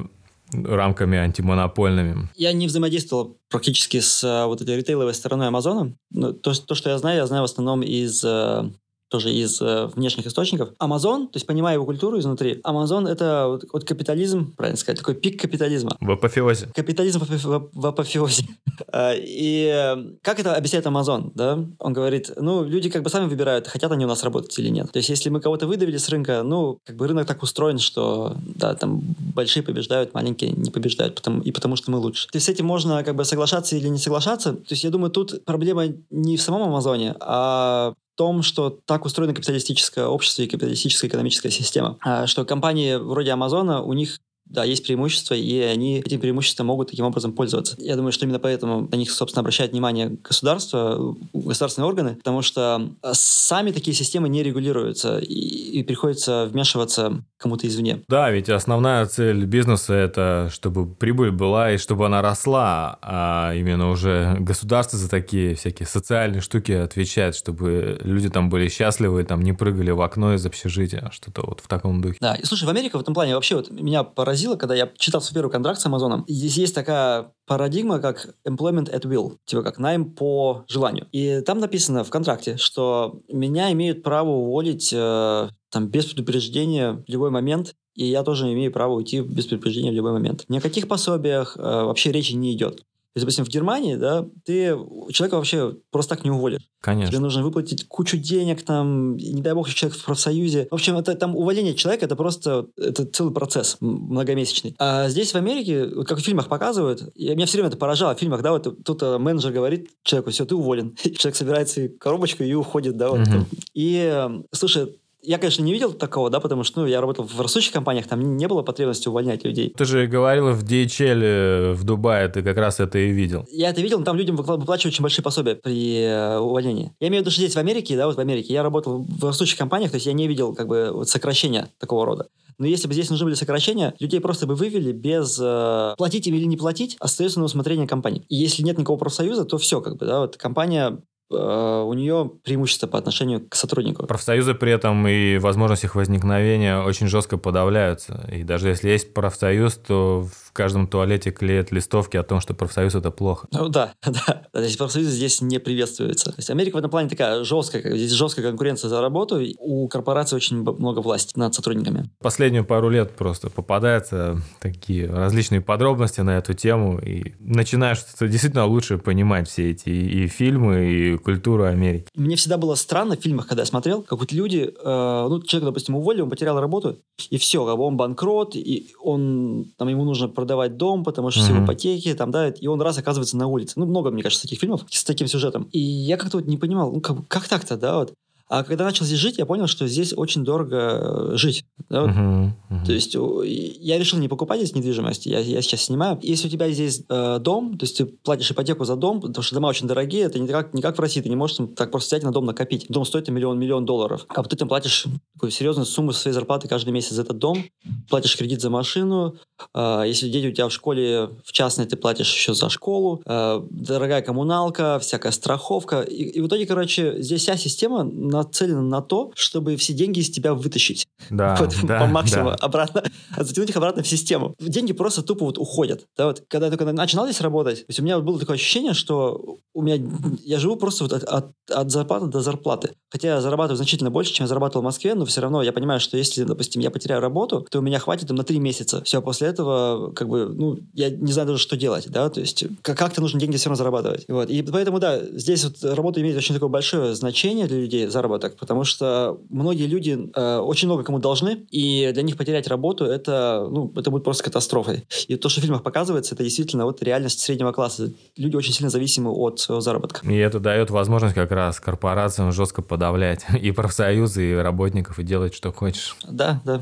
[0.52, 2.28] рамками антимонопольными.
[2.36, 5.96] Я не взаимодействовал практически с э, вот этой ритейловой стороной Амазона.
[6.14, 8.70] То, то, что я знаю, я знаю в основном из э,
[9.16, 10.68] тоже из э, внешних источников.
[10.78, 15.14] Amazon, то есть понимая его культуру изнутри, Amazon это вот, вот капитализм, правильно сказать, такой
[15.14, 15.96] пик капитализма.
[16.00, 16.68] В апофеозе.
[16.74, 18.44] Капитализм в, апофеозе.
[18.92, 21.58] А, и э, как это объясняет Amazon, да?
[21.78, 24.92] Он говорит, ну, люди как бы сами выбирают, хотят они у нас работать или нет.
[24.92, 28.36] То есть если мы кого-то выдавили с рынка, ну, как бы рынок так устроен, что,
[28.54, 29.00] да, там
[29.34, 32.28] большие побеждают, маленькие не побеждают, потому, и потому что мы лучше.
[32.28, 34.52] То есть с этим можно как бы соглашаться или не соглашаться.
[34.52, 39.34] То есть я думаю, тут проблема не в самом Амазоне, а том, что так устроено
[39.34, 44.84] капиталистическое общество и капиталистическая экономическая система, а, что компании вроде Амазона, у них да, есть
[44.84, 47.76] преимущества, и они этим преимуществом могут таким образом пользоваться.
[47.78, 52.90] Я думаю, что именно поэтому на них, собственно, обращает внимание государство, государственные органы, потому что
[53.02, 55.34] а, сами такие системы не регулируются, и,
[55.80, 58.02] и приходится вмешиваться кому-то извне.
[58.08, 63.90] Да, ведь основная цель бизнеса– это чтобы прибыль была и чтобы она росла, а именно
[63.90, 69.52] уже государство за такие всякие социальные штуки отвечает, чтобы люди там были счастливы, там не
[69.52, 72.16] прыгали в окно из общежития, что-то вот в таком духе.
[72.20, 74.92] Да, и слушай, в Америке в этом плане вообще вот меня поразило поразило, когда я
[74.98, 76.26] читал свой первый контракт с Амазоном.
[76.28, 81.06] Здесь есть такая парадигма, как employment at will, типа как найм по желанию.
[81.10, 87.10] И там написано в контракте, что меня имеют право уволить э, там без предупреждения в
[87.10, 90.44] любой момент, и я тоже имею право уйти без предупреждения в любой момент.
[90.48, 92.82] Ни о каких пособиях э, вообще речи не идет
[93.16, 94.76] есть, допустим, в Германии, да, ты
[95.10, 96.62] человека вообще просто так не уволишь.
[96.80, 97.10] Конечно.
[97.10, 100.68] Тебе нужно выплатить кучу денег, там, не дай бог, человек в профсоюзе.
[100.70, 104.74] В общем, это там увольнение человека, это просто это целый процесс многомесячный.
[104.78, 108.14] А здесь, в Америке, вот как в фильмах показывают, и меня все время это поражало
[108.14, 110.94] в фильмах, да, вот тут э, менеджер говорит человеку, все, ты уволен.
[111.16, 113.26] Человек собирает свою коробочку и уходит, да, вот.
[113.26, 113.46] Угу.
[113.74, 117.40] И, э, слушай, я, конечно, не видел такого, да, потому что ну, я работал в
[117.40, 119.74] растущих компаниях, там не было потребности увольнять людей.
[119.76, 123.44] Ты же говорил в DHL э, в Дубае, ты как раз это и видел.
[123.50, 126.92] Я это видел, но там людям выплачивают очень большие пособия при э, увольнении.
[127.00, 129.24] Я имею в виду, что здесь в Америке, да, вот в Америке, я работал в
[129.24, 132.28] растущих компаниях, то есть я не видел как бы вот сокращения такого рода.
[132.58, 136.34] Но если бы здесь нужны были сокращения, людей просто бы вывели без э, платить им
[136.36, 138.24] или не платить, остается на усмотрение компании.
[138.28, 142.86] И если нет никакого профсоюза, то все, как бы, да, вот компания у нее преимущество
[142.86, 144.06] по отношению к сотруднику.
[144.06, 148.28] Профсоюзы при этом и возможность их возникновения очень жестко подавляются.
[148.32, 152.94] И даже если есть профсоюз, то в каждом туалете клеят листовки о том, что профсоюз
[152.94, 153.46] это плохо.
[153.52, 154.42] Ну да, да.
[154.52, 156.30] То есть профсоюз здесь не приветствуется.
[156.30, 160.36] То есть Америка в этом плане такая жесткая, здесь жесткая конкуренция за работу, у корпораций
[160.36, 162.10] очень много власти над сотрудниками.
[162.20, 168.98] Последнюю пару лет просто попадаются такие различные подробности на эту тему, и начинаешь действительно лучше
[168.98, 172.06] понимать все эти и фильмы, и культуру Америки.
[172.14, 175.66] Мне всегда было странно в фильмах, когда я смотрел, как вот люди, э, ну, человек,
[175.66, 176.98] допустим, уволили, он потерял работу,
[177.30, 181.54] и все, он банкрот, и он, там, ему нужно продавать дом, потому что mm-hmm.
[181.54, 183.74] все ипотеки, там, да, и он раз оказывается на улице.
[183.76, 185.68] Ну, много, мне кажется, таких фильмов с таким сюжетом.
[185.72, 188.12] И я как-то вот не понимал, ну, как, как так-то, да, вот.
[188.48, 191.64] А когда начал здесь жить, я понял, что здесь очень дорого э, жить.
[191.88, 192.04] Да?
[192.04, 192.86] Uh-huh, uh-huh.
[192.86, 196.18] То есть я решил не покупать здесь недвижимость, я, я сейчас снимаю.
[196.22, 199.54] Если у тебя здесь э, дом, то есть ты платишь ипотеку за дом, потому что
[199.56, 201.90] дома очень дорогие, это не как, не как в России, ты не можешь там, так
[201.90, 202.86] просто взять на дом накопить.
[202.88, 204.26] Дом стоит миллион-миллион долларов.
[204.28, 207.64] А ты там платишь такую серьезную сумму своей зарплаты каждый месяц за этот дом,
[208.08, 209.36] платишь кредит за машину,
[209.74, 213.60] э, если дети у тебя в школе в частной, ты платишь еще за школу, э,
[213.70, 216.02] дорогая коммуналка, всякая страховка.
[216.02, 218.04] И, и в итоге, короче, здесь вся система
[218.38, 221.06] нацелена на то, чтобы все деньги из тебя вытащить.
[221.30, 222.56] Да, вот, да, по максимуму да.
[222.56, 223.02] обратно,
[223.36, 224.54] затянуть их обратно в систему.
[224.60, 226.06] Деньги просто тупо вот уходят.
[226.16, 228.94] Да, вот, когда я только начинал здесь работать, то есть у меня было такое ощущение,
[228.94, 229.98] что у меня
[230.44, 232.92] я живу просто вот от, от, от зарплаты до зарплаты.
[233.10, 236.00] Хотя я зарабатываю значительно больше, чем я зарабатывал в Москве, но все равно я понимаю,
[236.00, 239.02] что если, допустим, я потеряю работу, то у меня хватит там, на три месяца.
[239.04, 242.64] Все, после этого, как бы, ну, я не знаю даже, что делать, да, то есть
[242.82, 244.24] как-то нужно деньги все равно зарабатывать.
[244.28, 244.48] Вот.
[244.48, 248.84] И поэтому, да, здесь вот работа имеет очень такое большое значение для людей, заработок, потому
[248.84, 253.92] что многие люди э, очень много кому должны, и для них потерять работу это, ну,
[253.96, 255.06] это будет просто катастрофой.
[255.28, 258.12] И то, что в фильмах показывается, это действительно вот реальность среднего класса.
[258.36, 260.26] Люди очень сильно зависимы от своего заработка.
[260.28, 265.54] И это дает возможность как раз корпорациям жестко подавлять и профсоюзы, и работников, и делать,
[265.54, 266.16] что хочешь.
[266.28, 266.80] Да, да.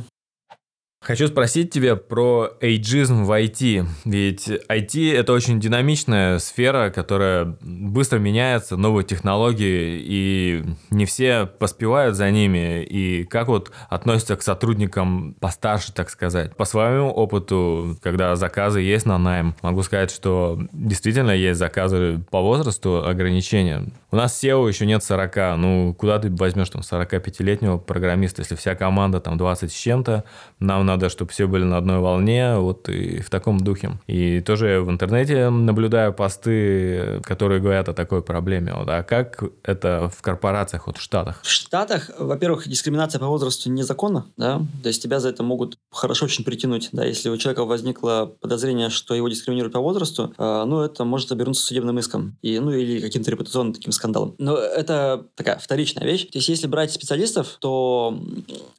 [1.04, 3.86] Хочу спросить тебя про эйджизм в IT.
[4.06, 12.16] Ведь IT– это очень динамичная сфера, которая быстро меняется, новые технологии, и не все поспевают
[12.16, 12.82] за ними.
[12.84, 16.56] И как вот относятся к сотрудникам постарше, так сказать?
[16.56, 22.40] По своему опыту, когда заказы есть на найм, могу сказать, что действительно есть заказы по
[22.40, 23.84] возрасту ограничения.
[24.14, 25.58] У нас SEO еще нет 40.
[25.58, 30.22] Ну, куда ты возьмешь там 45-летнего программиста, если вся команда там 20 с чем-то,
[30.60, 33.98] нам надо, чтобы все были на одной волне, вот и в таком духе.
[34.06, 38.72] И тоже в интернете наблюдаю посты, которые говорят о такой проблеме.
[38.74, 41.40] Вот, а как это в корпорациях, вот в Штатах?
[41.42, 46.26] В Штатах, во-первых, дискриминация по возрасту незаконна, да, то есть тебя за это могут хорошо
[46.26, 50.82] очень притянуть, да, если у человека возникло подозрение, что его дискриминируют по возрасту, э, ну,
[50.82, 54.03] это может обернуться судебным иском, и, ну, или каким-то репутационным таким скандалом.
[54.38, 56.26] Но это такая вторичная вещь.
[56.26, 58.18] То есть, если брать специалистов, то,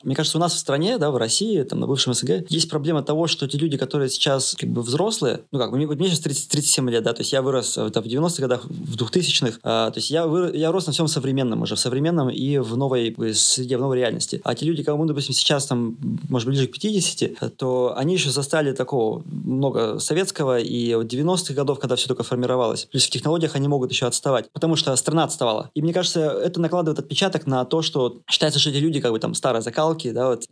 [0.04, 3.04] мне кажется, у нас в стране, да, в России, там, на бывшем СНГ, есть проблема
[3.04, 6.50] того, что те люди, которые сейчас как бы взрослые, ну как, мне, мне сейчас 30,
[6.50, 9.98] 37 лет, да, то есть я вырос в, в 90-х годах, в 2000-х, а, то
[9.98, 13.78] есть я, вырос, я рос на всем современном уже, в современном и в новой среде,
[13.78, 14.42] в новой реальности.
[14.44, 15.98] А те люди, кому, допустим, сейчас там,
[16.30, 21.96] может, ближе к 50, то они еще застали такого много советского и 90-х годов, когда
[21.96, 22.86] все только формировалось.
[22.86, 25.72] Плюс в технологиях они могут еще отставать, потому что страна отставала.
[25.74, 29.20] И мне кажется, это накладывает отпечаток на то, что считается, что эти люди как бы
[29.20, 30.44] там старые закалки, да, вот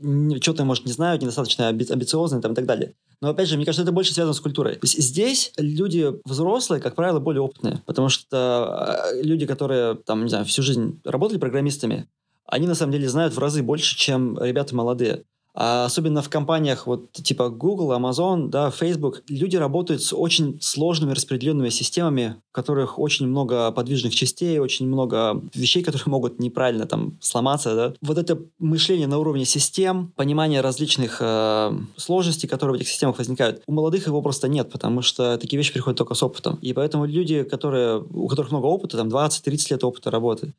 [0.42, 2.94] что-то, может, не знают, недостаточно амбициозные там, и так далее.
[3.22, 4.74] Но опять же, мне кажется, это больше связано с культурой.
[4.76, 10.24] То есть здесь люди взрослые, как правило, более опытные, потому что а, люди, которые там,
[10.24, 12.08] не знаю, всю жизнь работали программистами,
[12.46, 15.24] они на самом деле знают в разы больше, чем ребята молодые.
[15.56, 21.12] А особенно в компаниях вот типа Google, Amazon, да, Facebook, люди работают с очень сложными
[21.12, 27.18] распределенными системами, в которых очень много подвижных частей, очень много вещей, которые могут неправильно там
[27.22, 27.76] сломаться.
[27.76, 27.94] Да.
[28.02, 33.62] Вот это мышление на уровне систем, понимание различных э, сложностей, которые в этих системах возникают,
[33.68, 36.58] у молодых его просто нет, потому что такие вещи приходят только с опытом.
[36.62, 40.54] И поэтому люди, которые, у которых много опыта, там 20-30 лет опыта работы,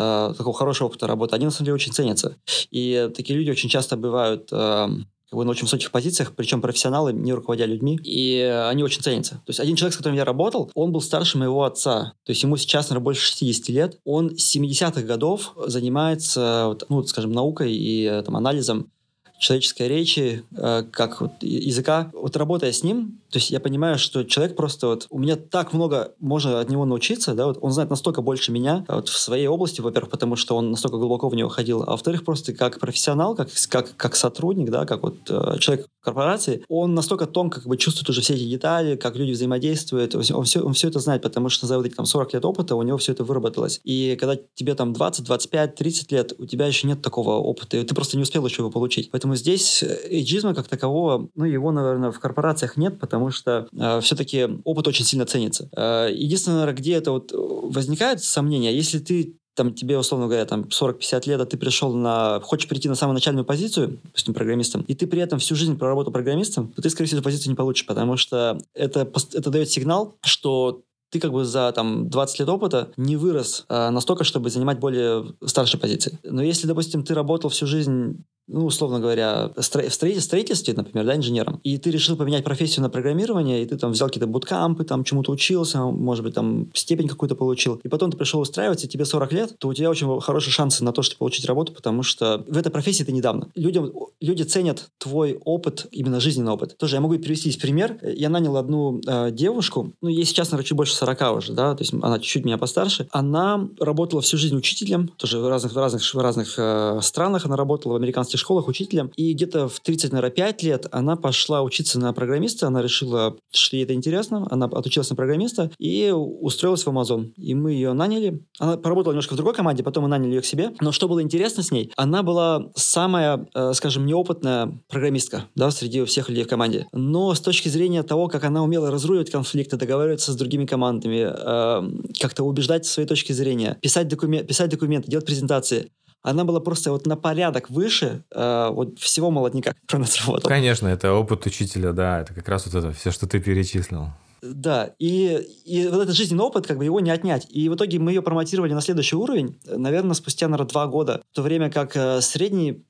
[0.00, 2.36] э, такого хорошего опыта работы, они на самом деле очень ценятся.
[2.70, 4.88] И такие люди очень часто бывают э,
[5.30, 9.34] как бы на очень высоких позициях, причем профессионалы, не руководя людьми, и они очень ценятся.
[9.34, 12.42] То есть один человек, с которым я работал, он был старше моего отца, то есть
[12.42, 14.00] ему сейчас, наверное, больше 60 лет.
[14.04, 18.90] Он с 70-х годов занимается, ну, скажем, наукой и э, там, анализом
[19.38, 22.10] человеческой речи, э, как вот языка.
[22.12, 25.06] Вот работая с ним, то есть я понимаю, что человек просто вот...
[25.10, 28.84] У меня так много можно от него научиться, да, вот он знает настолько больше меня
[28.88, 32.24] вот в своей области, во-первых, потому что он настолько глубоко в него ходил, а во-вторых,
[32.24, 37.26] просто как профессионал, как, как, как сотрудник, да, как вот э, человек корпорации, он настолько
[37.26, 40.88] тонко как бы чувствует уже все эти детали, как люди взаимодействуют, он все, он все
[40.88, 43.22] это знает, потому что за вот эти там 40 лет опыта у него все это
[43.22, 43.80] выработалось.
[43.84, 47.84] И когда тебе там 20, 25, 30 лет, у тебя еще нет такого опыта, и
[47.84, 49.10] ты просто не успел еще его получить.
[49.10, 54.00] Поэтому здесь эйджизма как такового, ну, его, наверное, в корпорациях нет, потому потому что э,
[54.00, 55.68] все-таки опыт очень сильно ценится.
[55.76, 61.28] Э, единственное, где это вот возникает сомнение, если ты там тебе, условно говоря, там 40-50
[61.28, 62.40] лет, а ты пришел на...
[62.40, 66.12] Хочешь прийти на самую начальную позицию, допустим, программистом, и ты при этом всю жизнь проработал
[66.12, 70.16] программистом, то ты, скорее всего, эту позицию не получишь, потому что это, это дает сигнал,
[70.22, 74.78] что ты как бы за там 20 лет опыта не вырос э, настолько, чтобы занимать
[74.78, 76.18] более старшие позиции.
[76.22, 81.60] Но если, допустим, ты работал всю жизнь ну, условно говоря, в строительстве, например, да, инженером,
[81.62, 85.30] и ты решил поменять профессию на программирование, и ты там взял какие-то буткампы, там чему-то
[85.30, 89.32] учился, может быть, там степень какую-то получил, и потом ты пришел устраиваться, и тебе 40
[89.32, 92.56] лет, то у тебя очень хорошие шансы на то, чтобы получить работу, потому что в
[92.58, 93.48] этой профессии ты недавно.
[93.54, 96.76] Людям, люди ценят твой опыт, именно жизненный опыт.
[96.76, 97.98] Тоже я могу привести пример.
[98.02, 101.82] Я нанял одну э, девушку, ну, ей сейчас, наверное, чуть больше 40 уже, да, то
[101.82, 103.08] есть она чуть-чуть меня постарше.
[103.10, 107.56] Она работала всю жизнь учителем, тоже в разных, в разных, в разных э, странах, она
[107.56, 109.10] работала в американских школах учителем.
[109.16, 112.66] И где-то в 30, наверное, 5 лет она пошла учиться на программиста.
[112.66, 114.46] Она решила, что ей это интересно.
[114.50, 117.32] Она отучилась на программиста и устроилась в Amazon.
[117.36, 118.44] И мы ее наняли.
[118.58, 120.72] Она поработала немножко в другой команде, потом мы наняли ее к себе.
[120.80, 121.92] Но что было интересно с ней?
[121.96, 126.86] Она была самая, э, скажем, неопытная программистка да, среди всех людей в команде.
[126.92, 131.82] Но с точки зрения того, как она умела разруливать конфликты, договариваться с другими командами, э,
[132.20, 135.90] как-то убеждать своей точки зрения, писать, документ, писать документы, делать презентации,
[136.22, 140.48] она была просто вот на порядок выше э, вот всего молодняка, который у нас работал.
[140.48, 144.08] Конечно, это опыт учителя, да, это как раз вот это все, что ты перечислил.
[144.42, 147.46] Да, и, и вот этот жизненный опыт, как бы его не отнять.
[147.50, 151.22] И в итоге мы ее промотировали на следующий уровень, наверное, спустя, наверное, два года.
[151.32, 152.82] В то время как э, средний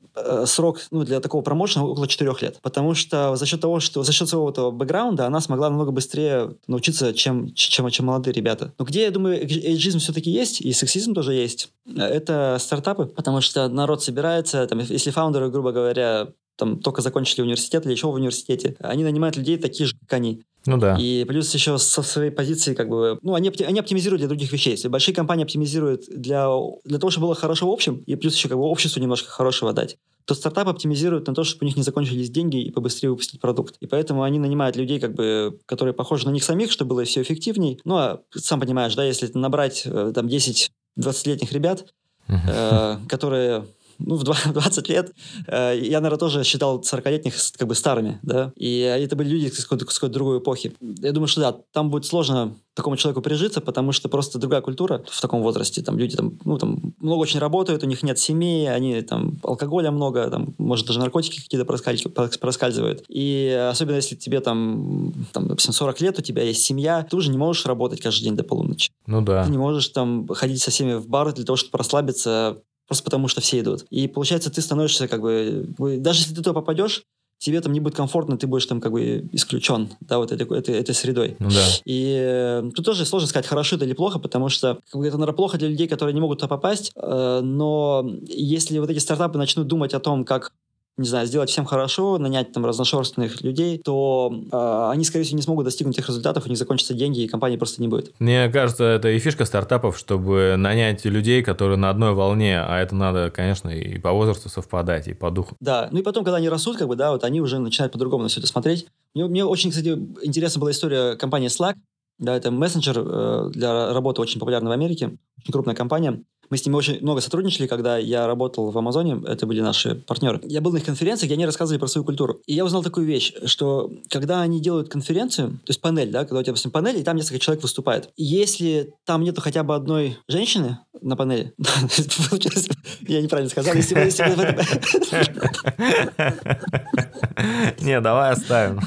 [0.45, 2.59] срок ну, для такого промоушена около четырех лет.
[2.63, 6.55] Потому что за счет того, что за счет своего этого бэкграунда она смогла намного быстрее
[6.67, 8.73] научиться, чем, чем, чем молодые ребята.
[8.79, 13.69] Но где, я думаю, эйджизм все-таки есть, и сексизм тоже есть, это стартапы, потому что
[13.69, 16.29] народ собирается, там, если фаундеры, грубо говоря,
[16.61, 20.43] там только закончили университет или еще в университете, они нанимают людей таких же, как они.
[20.67, 20.97] Ну да.
[21.01, 24.73] И плюс еще со своей позиции, как бы, ну, они, они оптимизируют для других вещей.
[24.73, 26.49] Если большие компании оптимизируют для,
[26.85, 29.73] для того, чтобы было хорошо в общем, и плюс еще как бы обществу немножко хорошего
[29.73, 29.97] дать,
[30.27, 33.77] то стартап оптимизирует на то, чтобы у них не закончились деньги и побыстрее выпустить продукт.
[33.81, 37.23] И поэтому они нанимают людей, как бы, которые похожи на них самих, чтобы было все
[37.23, 37.81] эффективней.
[37.85, 41.87] Ну, а сам понимаешь, да, если набрать э, там 10-20-летних ребят,
[42.29, 43.65] э, которые
[44.01, 45.13] ну, в 20 лет,
[45.47, 49.65] э, я, наверное, тоже считал 40-летних как бы старыми, да, и это были люди с
[49.65, 50.75] какой-то, какой другой эпохи.
[50.81, 55.05] Я думаю, что да, там будет сложно такому человеку прижиться, потому что просто другая культура
[55.11, 55.83] в таком возрасте.
[55.83, 59.91] Там люди там, ну, там много очень работают, у них нет семей, они там алкоголя
[59.91, 63.05] много, там, может, даже наркотики какие-то проскальзывают.
[63.09, 67.31] И особенно если тебе там, там, допустим, 40 лет, у тебя есть семья, ты уже
[67.31, 68.91] не можешь работать каждый день до полуночи.
[69.07, 69.45] Ну да.
[69.45, 73.29] Ты не можешь там ходить со всеми в бар для того, чтобы расслабиться, просто потому
[73.29, 73.87] что все идут.
[73.91, 75.65] И получается, ты становишься как бы...
[75.79, 77.05] Даже если ты туда попадешь,
[77.39, 80.75] тебе там не будет комфортно, ты будешь там как бы исключен, да, вот этой, этой,
[80.75, 81.37] этой средой.
[81.39, 81.65] Ну, да.
[81.85, 85.17] И э, тут тоже сложно сказать, хорошо это или плохо, потому что как бы, это,
[85.19, 89.39] наверное, плохо для людей, которые не могут туда попасть, э, но если вот эти стартапы
[89.39, 90.53] начнут думать о том, как
[91.01, 95.43] не знаю, сделать всем хорошо, нанять там разношерстных людей, то э, они, скорее всего, не
[95.43, 98.13] смогут достигнуть тех результатов, у них закончатся деньги, и компании просто не будет.
[98.19, 102.95] Мне кажется, это и фишка стартапов, чтобы нанять людей, которые на одной волне, а это
[102.95, 105.57] надо, конечно, и по возрасту совпадать, и по духу.
[105.61, 108.25] Да, ну и потом, когда они растут, как бы, да, вот они уже начинают по-другому
[108.25, 108.87] на все это смотреть.
[109.15, 111.77] Мне, мне очень, кстати, интересна была история компании Slack,
[112.19, 116.23] да, это мессенджер э, для работы очень популярный в Америке, очень крупная компания.
[116.51, 120.41] Мы с ними очень много сотрудничали, когда я работал в Амазоне, это были наши партнеры.
[120.43, 122.41] Я был на их конференциях, где они рассказывали про свою культуру.
[122.47, 126.41] И я узнал такую вещь, что когда они делают конференцию, то есть панель, да, когда
[126.41, 128.11] у тебя, допустим, панель, и там несколько человек выступает.
[128.17, 131.55] Если там нету хотя бы одной женщины на панели,
[133.09, 134.11] я неправильно сказал, если вы...
[137.81, 138.81] Не, давай оставим.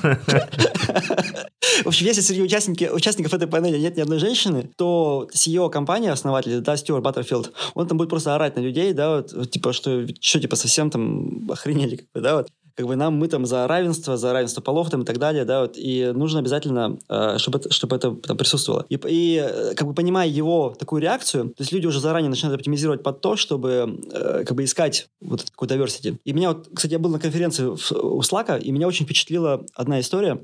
[1.84, 6.10] В общем, если среди участников, участников этой панели нет ни одной женщины, то CEO компании,
[6.10, 10.06] основатель, да, Стюарт Баттерфилд, он там будет просто орать на людей, да, вот, типа, что,
[10.20, 13.68] что, типа, совсем там охренели, как бы, да, вот как бы нам, мы там за
[13.68, 17.60] равенство, за равенство полов там и так далее, да, вот, и нужно обязательно, э, чтобы
[17.60, 18.86] это, чтобы это там присутствовало.
[18.90, 22.60] И, и э, как бы понимая его такую реакцию, то есть люди уже заранее начинают
[22.60, 26.18] оптимизировать под то, чтобы э, как бы искать вот такую diversity.
[26.24, 29.66] И меня вот, кстати, я был на конференции в, у Slack, и меня очень впечатлила
[29.76, 30.40] одна история.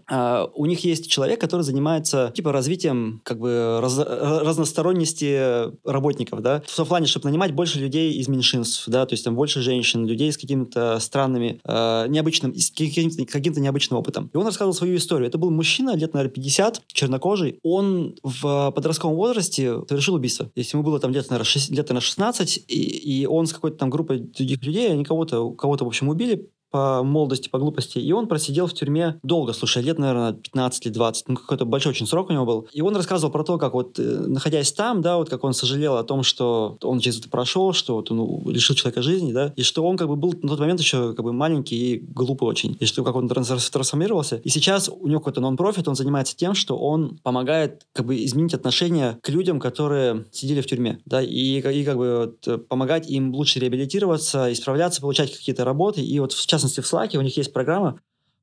[0.54, 6.76] у них есть человек, который занимается типа развитием как бы раз, разносторонности работников, да, в
[6.76, 10.32] том плане, чтобы нанимать больше людей из меньшинств, да, то есть там больше женщин, людей
[10.32, 14.30] с какими-то странными, э, необычным, с каким-то, каким-то необычным опытом.
[14.34, 15.28] И он рассказывал свою историю.
[15.28, 17.60] Это был мужчина, лет, наверное, 50, чернокожий.
[17.64, 20.52] Он в подростковом возрасте совершил убийство.
[20.56, 23.90] Если ему было там где-то, наверное, лет, наверное, 16, и, и он с какой-то там
[23.90, 28.28] группой других людей, они кого-то, кого-то, в общем, убили, по молодости, по глупости, и он
[28.28, 32.30] просидел в тюрьме долго, слушай, лет, наверное, 15 или 20, ну, какой-то большой очень срок
[32.30, 32.68] у него был.
[32.72, 35.98] И он рассказывал про то, как вот, э, находясь там, да, вот как он сожалел
[35.98, 39.54] о том, что он через это прошел, что вот он ну, лишил человека жизни, да,
[39.56, 42.48] и что он как бы был на тот момент еще как бы маленький и глупый
[42.48, 44.38] очень, и что как он трансформировался.
[44.38, 48.54] И сейчас у него какой-то нон-профит, он занимается тем, что он помогает как бы изменить
[48.54, 53.34] отношение к людям, которые сидели в тюрьме, да, и, и как бы вот, помогать им
[53.34, 56.02] лучше реабилитироваться, исправляться, получать какие-то работы.
[56.02, 58.00] И вот в частности в Slack у них есть программа,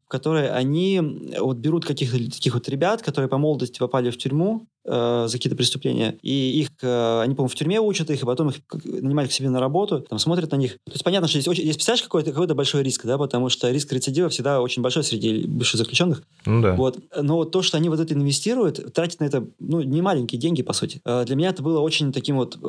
[0.07, 1.01] в которой они
[1.39, 5.57] вот берут каких-то таких вот ребят, которые по молодости попали в тюрьму, э, за какие-то
[5.57, 6.17] преступления.
[6.23, 9.51] И их, э, они, по-моему, в тюрьме учат их, и потом их нанимают к себе
[9.51, 10.73] на работу, там смотрят на них.
[10.85, 13.71] То есть понятно, что здесь, очень, здесь представляешь, какой-то, какой-то большой риск, да, потому что
[13.71, 16.23] риск рецидива всегда очень большой среди бывших заключенных.
[16.45, 16.75] Ну да.
[16.75, 16.99] Вот.
[17.21, 20.73] Но то, что они вот это инвестируют, тратят на это, ну, не маленькие деньги, по
[20.73, 21.01] сути.
[21.05, 22.69] Э, для меня это было очень таким вот э,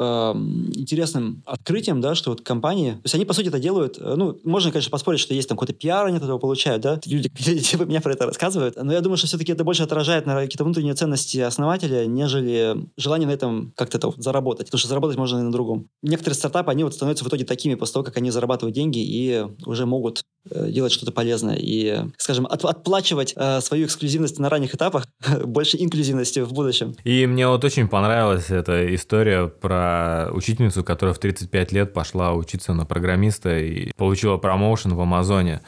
[0.74, 4.38] интересным открытием, да, что вот компании, то есть они, по сути, это делают, э, ну,
[4.44, 7.84] можно, конечно, поспорить, что есть там какой-то пиар, они от этого получают, да, люди, типа
[7.84, 10.94] меня про это рассказывают, но я думаю, что все-таки это больше отражает, наверное, какие-то внутренние
[10.94, 14.68] ценности основателя, нежели желание на этом как-то это заработать.
[14.68, 15.90] Потому что заработать можно и на другом.
[16.02, 19.46] Некоторые стартапы, они вот становятся в итоге такими после того, как они зарабатывают деньги и
[19.66, 24.76] уже могут э, делать что-то полезное и, скажем, от, отплачивать э, свою эксклюзивность на ранних
[24.76, 25.08] этапах
[25.46, 26.96] больше инклюзивности в будущем.
[27.04, 32.74] И мне вот очень понравилась эта история про учительницу, которая в 35 лет пошла учиться
[32.74, 35.62] на программиста и получила промоушен в Амазоне.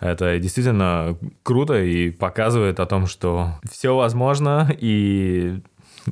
[0.00, 5.60] Это действительно круто и показывает о том, что все возможно, и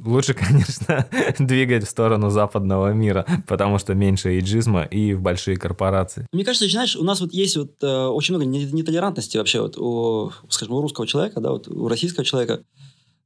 [0.04, 1.06] Лучше, конечно,
[1.38, 6.26] двигать в сторону западного мира, потому что меньше эйджизма и в большие корпорации.
[6.32, 10.32] Мне кажется, знаешь, у нас вот есть вот э, очень много нетолерантности вообще вот у,
[10.48, 12.62] скажем, у русского человека, да, вот у российского человека.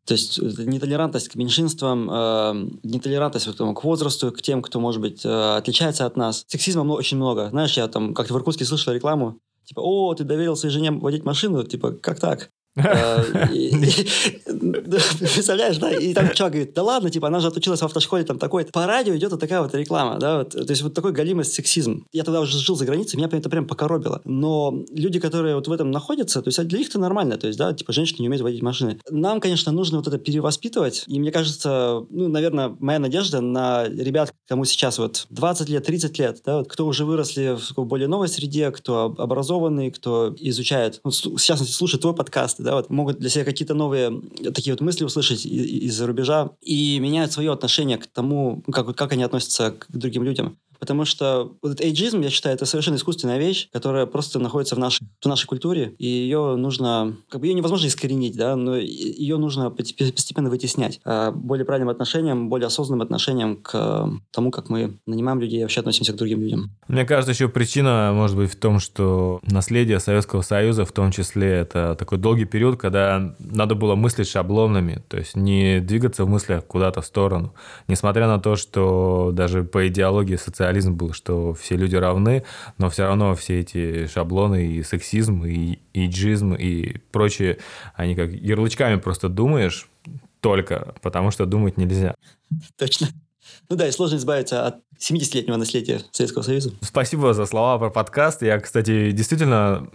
[0.06, 5.24] То есть нетолерантность к меньшинствам, э, нетолерантность вот, к возрасту, к тем, кто, может быть,
[5.24, 6.44] э, отличается от нас.
[6.46, 7.48] Сексизма много, очень много.
[7.50, 11.24] Знаешь, я там как-то в Иркутске слышал рекламу, типа, о, ты доверил своей жене водить
[11.24, 12.50] машину, типа, как так?
[12.76, 13.48] Э,
[15.34, 15.90] представляешь, да?
[15.92, 18.86] И там чувак говорит, да ладно, типа, она же отучилась в автошколе, там такой По
[18.86, 20.38] радио идет вот такая вот реклама, да?
[20.38, 22.06] Вот, то есть вот такой галимый сексизм.
[22.12, 24.20] Я тогда уже жил за границей, меня это прям покоробило.
[24.24, 27.58] Но люди, которые вот в этом находятся, то есть для них это нормально, то есть,
[27.58, 28.98] да, типа, женщины не умеют водить машины.
[29.10, 34.32] Нам, конечно, нужно вот это перевоспитывать, и мне кажется, ну, наверное, моя надежда на ребят,
[34.48, 38.28] кому сейчас вот 20 лет, 30 лет, да, вот, кто уже выросли в более новой
[38.28, 43.44] среде, кто образованный, кто изучает, ну, частности, слушает твой подкаст, да, вот могут для себя
[43.44, 44.20] какие-то новые
[44.52, 49.22] такие вот мысли услышать из-за рубежа и меняют свое отношение к тому, как, как они
[49.22, 50.58] относятся к другим людям.
[50.78, 54.78] Потому что вот этот эйджизм, я считаю, это совершенно искусственная вещь, которая просто находится в
[54.78, 59.36] нашей, в нашей культуре, и ее нужно, как бы ее невозможно искоренить, да, но ее
[59.36, 65.40] нужно постепенно вытеснять а более правильным отношением, более осознанным отношением к тому, как мы нанимаем
[65.40, 66.70] людей и вообще относимся к другим людям.
[66.88, 71.48] Мне кажется, еще причина может быть в том, что наследие Советского Союза, в том числе,
[71.48, 76.64] это такой долгий период, когда надо было мыслить шаблонами, то есть не двигаться в мыслях
[76.64, 77.54] куда-то в сторону.
[77.88, 82.42] Несмотря на то, что даже по идеологии социальной социализм был, что все люди равны,
[82.78, 87.58] но все равно все эти шаблоны и сексизм, и иджизм, и прочие,
[87.94, 89.88] они как ярлычками просто думаешь
[90.40, 92.16] только, потому что думать нельзя.
[92.76, 93.06] Точно.
[93.68, 96.72] Ну да, и сложно избавиться от 70-летнего наследия Советского Союза.
[96.80, 98.42] Спасибо за слова про подкаст.
[98.42, 99.88] Я, кстати, действительно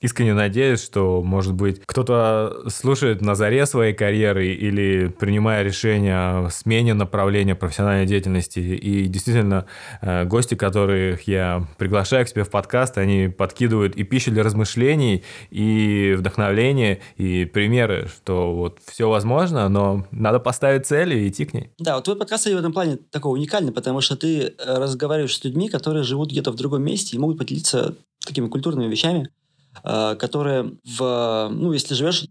[0.00, 6.50] искренне надеюсь, что, может быть, кто-то слушает на заре своей карьеры или принимая решение о
[6.50, 8.58] смене направления профессиональной деятельности.
[8.58, 9.66] И действительно,
[10.02, 15.24] э, гости, которых я приглашаю к себе в подкаст, они подкидывают и пищу для размышлений,
[15.50, 21.54] и вдохновление, и примеры, что вот все возможно, но надо поставить цель и идти к
[21.54, 21.70] ней.
[21.78, 25.68] Да, вот твой подкаст в этом плане такой уникальный, потому что ты разговариваешь с людьми,
[25.68, 27.94] которые живут где-то в другом месте и могут поделиться
[28.24, 29.45] такими культурными вещами, Э,
[29.82, 32.26] которые в, ну, если живешь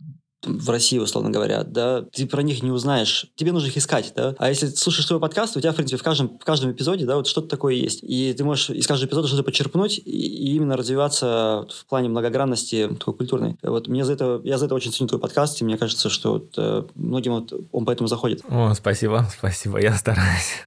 [0.45, 3.27] в России, условно говоря, да, ты про них не узнаешь.
[3.35, 4.35] Тебе нужно их искать, да.
[4.37, 7.15] А если слушаешь свой подкаст, у тебя, в принципе, в каждом, в каждом эпизоде, да,
[7.15, 7.99] вот что-то такое есть.
[8.03, 12.89] И ты можешь из каждого эпизода что-то почерпнуть и, и именно развиваться в плане многогранности
[12.99, 13.57] такой культурной.
[13.63, 16.33] Вот мне за это, я за это очень ценю твой подкаст, и мне кажется, что
[16.33, 18.41] вот, э, многим вот он поэтому заходит.
[18.47, 20.64] О, спасибо, спасибо, я стараюсь.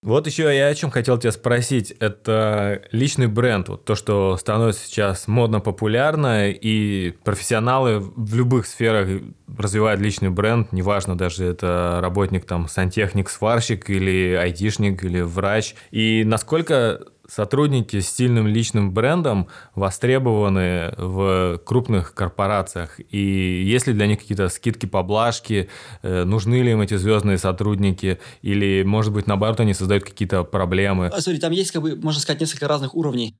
[0.00, 1.90] Вот еще я о чем хотел тебя спросить.
[1.98, 3.68] Это личный бренд.
[3.68, 9.08] Вот то, что становится сейчас модно популярно, и профессионалы в любых сферах
[9.56, 10.72] развивают личный бренд.
[10.72, 15.74] Неважно, даже это работник, там, сантехник, сварщик, или айтишник, или врач.
[15.90, 22.98] И насколько сотрудники с сильным личным брендом востребованы в крупных корпорациях?
[23.10, 25.68] И есть ли для них какие-то скидки, поблажки?
[26.02, 28.18] Э, нужны ли им эти звездные сотрудники?
[28.42, 31.06] Или, может быть, наоборот, они создают какие-то проблемы?
[31.06, 33.36] А, смотри, там есть, как бы, можно сказать, несколько разных уровней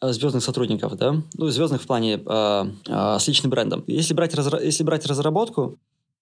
[0.00, 3.82] звездных сотрудников, да, ну, звездных в плане э, э, с личным брендом.
[3.86, 5.78] Если брать, разра- если брать разработку,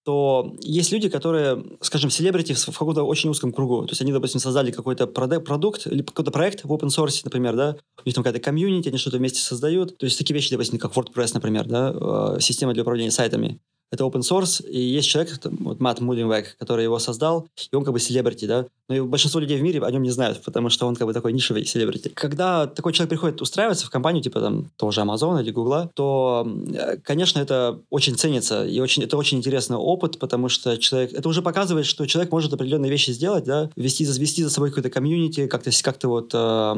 [0.06, 3.82] то есть люди, которые, скажем, селебрити в каком-то очень узком кругу.
[3.86, 7.76] То есть они, допустим, создали какой-то продукт или какой-то проект в open source, например, да,
[7.98, 9.98] у них там какая-то комьюнити, они что-то вместе создают.
[9.98, 13.58] То есть такие вещи, допустим, как WordPress, например, да, э, система для управления сайтами
[13.90, 17.92] это open source, и есть человек, вот Мат Мулинвек, который его создал, и он как
[17.92, 20.86] бы селебрити, да, но и большинство людей в мире о нем не знают, потому что
[20.86, 22.08] он как бы такой нишевый селебрити.
[22.08, 26.46] Когда такой человек приходит устраиваться в компанию, типа там тоже Amazon или Google, то,
[27.04, 31.42] конечно, это очень ценится, и очень, это очень интересный опыт, потому что человек, это уже
[31.42, 35.70] показывает, что человек может определенные вещи сделать, да, вести, вести за собой какой-то комьюнити, как-то
[35.82, 36.74] как вот э,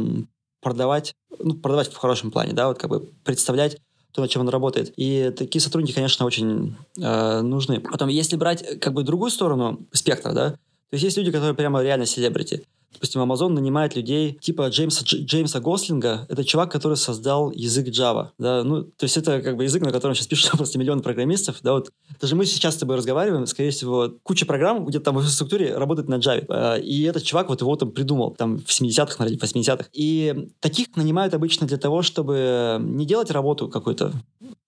[0.60, 3.78] продавать, ну, продавать в хорошем плане, да, вот как бы представлять
[4.12, 4.92] то, над чем он работает.
[4.96, 7.80] И такие сотрудники, конечно, очень э, нужны.
[7.80, 11.82] Потом, если брать как бы другую сторону спектра, да, то есть есть люди, которые прямо
[11.82, 12.62] реально селебрити.
[12.92, 16.26] Допустим, Amazon нанимает людей типа Джеймса, Джеймса Гослинга.
[16.28, 18.28] Это чувак, который создал язык Java.
[18.38, 18.64] Да?
[18.64, 21.58] Ну, то есть это как бы язык, на котором сейчас пишут просто миллион программистов.
[21.62, 21.74] Да?
[21.74, 21.90] Вот.
[22.20, 26.08] Даже мы сейчас с тобой разговариваем, скорее всего, куча программ где-то там в инфраструктуре работает
[26.08, 26.44] на Java.
[26.48, 29.88] А, и этот чувак вот его там придумал, там в 70-х, наверное, 80-х.
[29.92, 34.12] И таких нанимают обычно для того, чтобы не делать работу какую-то,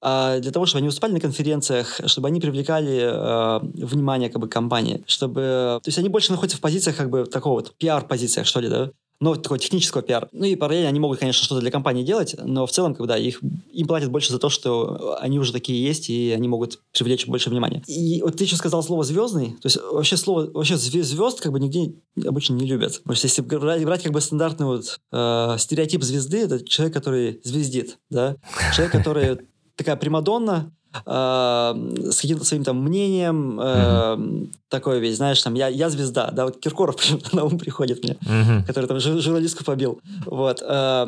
[0.02, 4.48] а для того, чтобы они выступали на конференциях, чтобы они привлекали э, внимание как бы
[4.48, 5.80] компании, чтобы...
[5.82, 7.74] То есть они больше находятся в позициях как бы такого вот
[8.10, 8.90] пиар-позициях, что ли, да?
[9.22, 10.28] ну, такой технического пиар.
[10.32, 13.42] Ну и параллельно они могут, конечно, что-то для компании делать, но в целом, когда их,
[13.70, 17.50] им платят больше за то, что они уже такие есть, и они могут привлечь больше
[17.50, 17.82] внимания.
[17.86, 21.60] И вот ты еще сказал слово «звездный», то есть вообще слово, вообще звезд как бы
[21.60, 21.92] нигде
[22.26, 23.00] обычно не любят.
[23.02, 27.40] Потому что если брать, брать как бы стандартный вот э, стереотип звезды, это человек, который
[27.44, 28.36] звездит, да?
[28.74, 29.38] Человек, который
[29.76, 34.48] такая примадонна, с каким-то своим там мнением, э, mm-hmm.
[34.68, 36.96] такой весь, знаешь, там, я, я звезда, да, вот Киркоров
[37.32, 38.66] на ум приходит мне, mm-hmm.
[38.66, 41.06] который там журналистку побил, вот, э,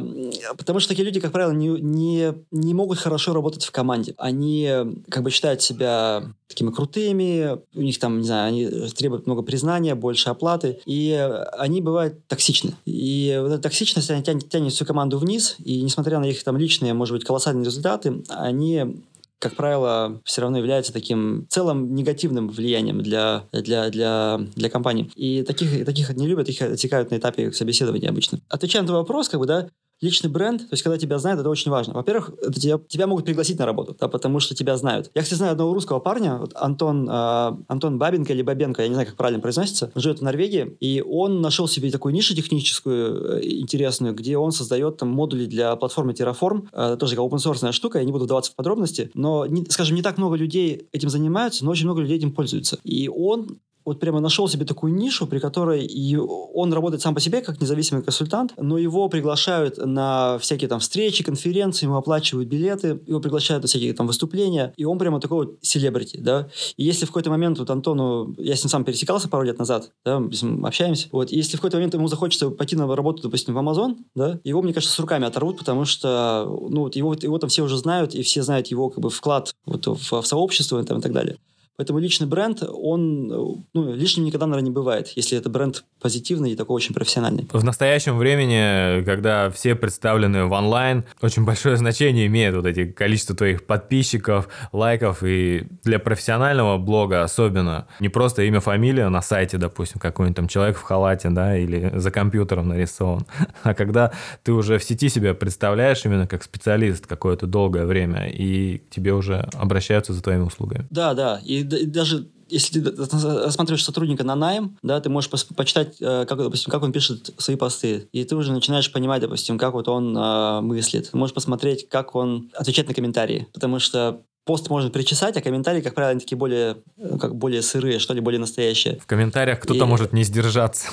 [0.56, 4.70] потому что такие люди, как правило, не, не, не могут хорошо работать в команде, они
[5.10, 9.94] как бы считают себя такими крутыми, у них там, не знаю, они требуют много признания,
[9.94, 11.12] больше оплаты, и
[11.58, 16.20] они бывают токсичны, и вот эта токсичность, она тянет, тянет всю команду вниз, и несмотря
[16.20, 19.02] на их там личные, может быть, колоссальные результаты, они
[19.42, 25.10] как правило, все равно является таким целым негативным влиянием для, для, для, для компании.
[25.16, 28.38] И таких, таких не любят, их отсекают на этапе собеседования обычно.
[28.48, 29.68] Отвечая на твой вопрос, как бы, да,
[30.02, 31.94] личный бренд, то есть когда тебя знают, это очень важно.
[31.94, 35.10] Во-первых, это тебя, тебя могут пригласить на работу, да, потому что тебя знают.
[35.14, 38.94] Я, кстати, знаю одного русского парня, вот Антон, э, Антон Бабенко или Бабенко, я не
[38.94, 43.38] знаю, как правильно произносится, он живет в Норвегии, и он нашел себе такую нишу техническую
[43.38, 47.72] э, интересную, где он создает там модули для платформы Terraform, э, тоже как open source
[47.72, 51.08] штука, я не буду вдаваться в подробности, но, не, скажем, не так много людей этим
[51.08, 52.78] занимаются, но очень много людей этим пользуются.
[52.82, 57.20] И он вот прямо нашел себе такую нишу, при которой и он работает сам по
[57.20, 63.00] себе как независимый консультант, но его приглашают на всякие там встречи, конференции, ему оплачивают билеты,
[63.06, 66.48] его приглашают на всякие там выступления, и он прямо такой вот селебрити, да.
[66.76, 69.90] И если в какой-то момент вот Антону, я с ним сам пересекался пару лет назад,
[70.04, 70.22] да,
[70.62, 73.96] общаемся, вот, и если в какой-то момент ему захочется пойти на работу, допустим, в Amazon,
[74.14, 77.62] да, его, мне кажется, с руками оторвут, потому что, ну, вот его, его там все
[77.62, 81.00] уже знают, и все знают его как бы вклад вот в, в сообщество там, и
[81.00, 81.38] так далее.
[81.76, 83.26] Поэтому личный бренд, он
[83.72, 87.48] ну, лишним никогда, наверное, не бывает, если это бренд позитивный и такой очень профессиональный.
[87.50, 93.34] В настоящем времени, когда все представлены в онлайн, очень большое значение имеет вот эти количество
[93.34, 97.86] твоих подписчиков, лайков, и для профессионального блога особенно.
[98.00, 102.10] Не просто имя, фамилия на сайте, допустим, какой-нибудь там человек в халате, да, или за
[102.10, 103.26] компьютером нарисован,
[103.62, 104.12] а когда
[104.42, 109.14] ты уже в сети себя представляешь именно как специалист какое-то долгое время, и к тебе
[109.14, 110.86] уже обращаются за твоими услугами.
[110.90, 115.96] Да, да, и и даже если ты рассматриваешь сотрудника на найм, да, ты можешь почитать,
[116.00, 119.72] э, как, допустим, как он пишет свои посты, и ты уже начинаешь понимать, допустим, как
[119.72, 121.10] вот он э, мыслит.
[121.10, 125.80] Ты можешь посмотреть, как он отвечает на комментарии, потому что пост можно причесать, а комментарии,
[125.80, 128.98] как правило, они такие более, э, как более сырые, что ли, более настоящие.
[128.98, 129.86] В комментариях кто-то и...
[129.86, 130.88] может не сдержаться.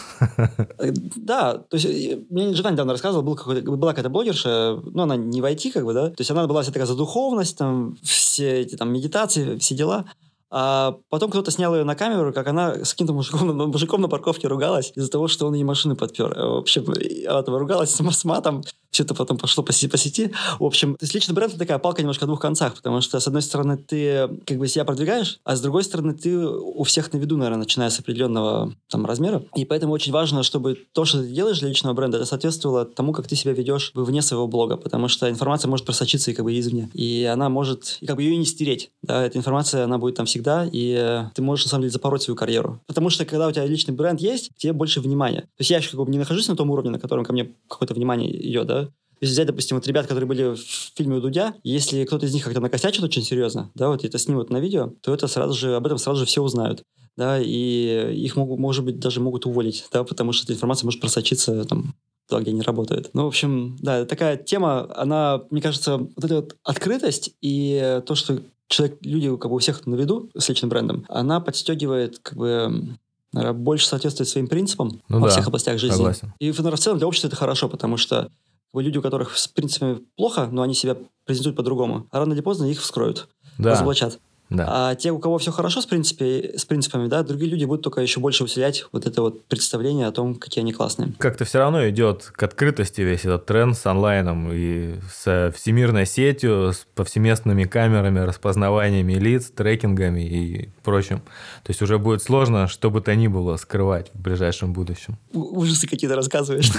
[1.16, 3.36] Да, то есть мне жена недавно рассказывала, был
[3.78, 6.62] была какая-то блогерша, ну, она не в IT, как бы, да, то есть она была
[6.62, 10.06] вся такая за духовность, там, все эти там медитации, все дела,
[10.52, 14.48] а потом кто-то снял ее на камеру, как она с каким-то мужиком, мужиком на парковке
[14.48, 16.34] ругалась из-за того, что он ей машины подпер.
[16.34, 16.86] В общем,
[17.30, 20.32] она там ругалась с матом, все это потом пошло по, по сети.
[20.60, 23.20] В общем, то есть личный бренд— это такая палка немножко о двух концах, потому что,
[23.20, 27.14] с одной стороны, ты как бы себя продвигаешь, а с другой стороны, ты у всех
[27.14, 29.44] на виду, наверное, начиная с определенного там размера.
[29.56, 33.14] И поэтому очень важно, чтобы то, что ты делаешь для личного бренда, это соответствовало тому,
[33.14, 36.58] как ты себя ведешь вне своего блога, потому что информация может просочиться и как бы
[36.58, 36.90] извне.
[36.94, 38.92] И она может, и как бы ее не стереть.
[39.04, 42.36] Да, эта информация, она будет там всегда, и ты можешь, на самом деле, запороть свою
[42.36, 42.80] карьеру.
[42.88, 45.42] Потому что, когда у тебя личный бренд есть, тебе больше внимания.
[45.42, 47.52] То есть я еще как бы не нахожусь на том уровне, на котором ко мне
[47.68, 48.79] какое-то внимание идет, да,
[49.22, 50.60] Если взять, допустим, вот ребят, которые были в
[50.96, 54.50] фильме у Дудя, если кто-то из них как-то накосячит очень серьезно, да, вот это снимут
[54.50, 56.84] на видео, то это сразу же, об этом сразу же все узнают
[57.20, 61.02] да, и их могут, может быть, даже могут уволить, да, потому что эта информация может
[61.02, 61.94] просочиться там
[62.30, 63.10] туда, где они работают.
[63.14, 68.16] Ну, в общем, да, такая тема, она, мне кажется, вот эта вот открытость и то,
[68.16, 72.38] что человек, люди как бы у всех на виду с личным брендом, она подстегивает как
[72.38, 72.96] бы
[73.34, 75.98] наверное, больше соответствует своим принципам ну во да, всех областях жизни.
[75.98, 76.34] Согласен.
[76.40, 78.32] И наверное, в целом для общества это хорошо, потому что
[78.74, 82.66] люди, у которых с принципами плохо, но они себя презентуют по-другому, а рано или поздно
[82.66, 83.72] их вскроют, да.
[83.72, 84.20] разоблачат.
[84.50, 84.66] Да.
[84.68, 88.02] А те, у кого все хорошо с, принципе, с принципами, да, другие люди будут только
[88.02, 91.14] еще больше усилять вот это вот представление о том, какие они классные.
[91.20, 96.74] Как-то все равно идет к открытости весь этот тренд с онлайном и с всемирной сетью,
[96.74, 101.20] с повсеместными камерами, распознаваниями лиц, трекингами и прочим.
[101.64, 105.18] То есть уже будет сложно, что бы то ни было, скрывать в ближайшем будущем.
[105.32, 106.72] Ужасы какие-то рассказываешь.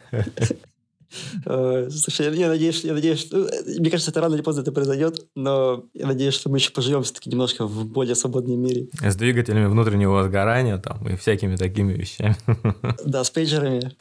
[1.46, 3.46] Э, слушай, я надеюсь, я надеюсь, что...
[3.46, 6.70] Э, мне кажется, это рано или поздно это произойдет, но я надеюсь, что мы еще
[6.70, 8.88] поживем все-таки немножко в более свободном мире.
[9.00, 12.36] С двигателями внутреннего сгорания там и всякими такими вещами.
[13.04, 13.96] Да, с пейджерами.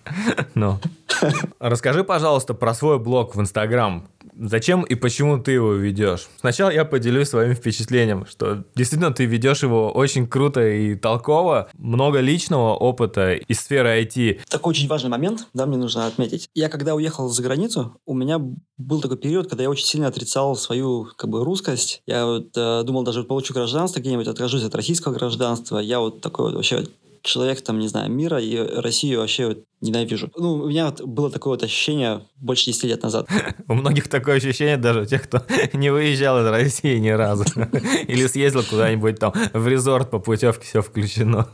[0.56, 0.80] Ну.
[1.60, 4.08] Расскажи, пожалуйста, про свой блог в Инстаграм.
[4.40, 6.28] Зачем и почему ты его ведешь?
[6.40, 12.20] Сначала я поделюсь своим впечатлением, что действительно ты ведешь его очень круто и толково, много
[12.20, 14.42] личного опыта из сферы IT.
[14.50, 16.50] Такой очень важный момент, да, мне нужно отметить.
[16.54, 18.40] Я когда уехал за границу, у меня
[18.78, 22.04] был такой период, когда я очень сильно отрицал свою как бы русскость.
[22.06, 25.80] Я вот э, думал даже получу гражданство где-нибудь, откажусь от российского гражданства.
[25.80, 26.86] Я вот такой вот вообще
[27.28, 30.32] человек, там, не знаю, мира, и Россию вообще вот ненавижу.
[30.36, 33.28] Ну, у меня вот было такое вот ощущение больше 10 лет назад.
[33.68, 35.42] У многих такое ощущение, даже у тех, кто
[35.74, 37.46] не выезжал из России ни разу.
[38.08, 41.48] Или съездил куда-нибудь там в резорт по путевке, все включено.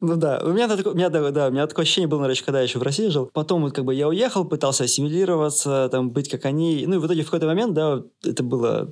[0.00, 2.58] Ну да, у меня, у меня, да, да, у меня такое ощущение было, наверное, когда
[2.58, 3.30] я еще в России жил.
[3.32, 6.84] Потом вот как бы я уехал, пытался ассимилироваться, там, быть как они.
[6.86, 8.90] Ну и в итоге в какой-то момент, да, это было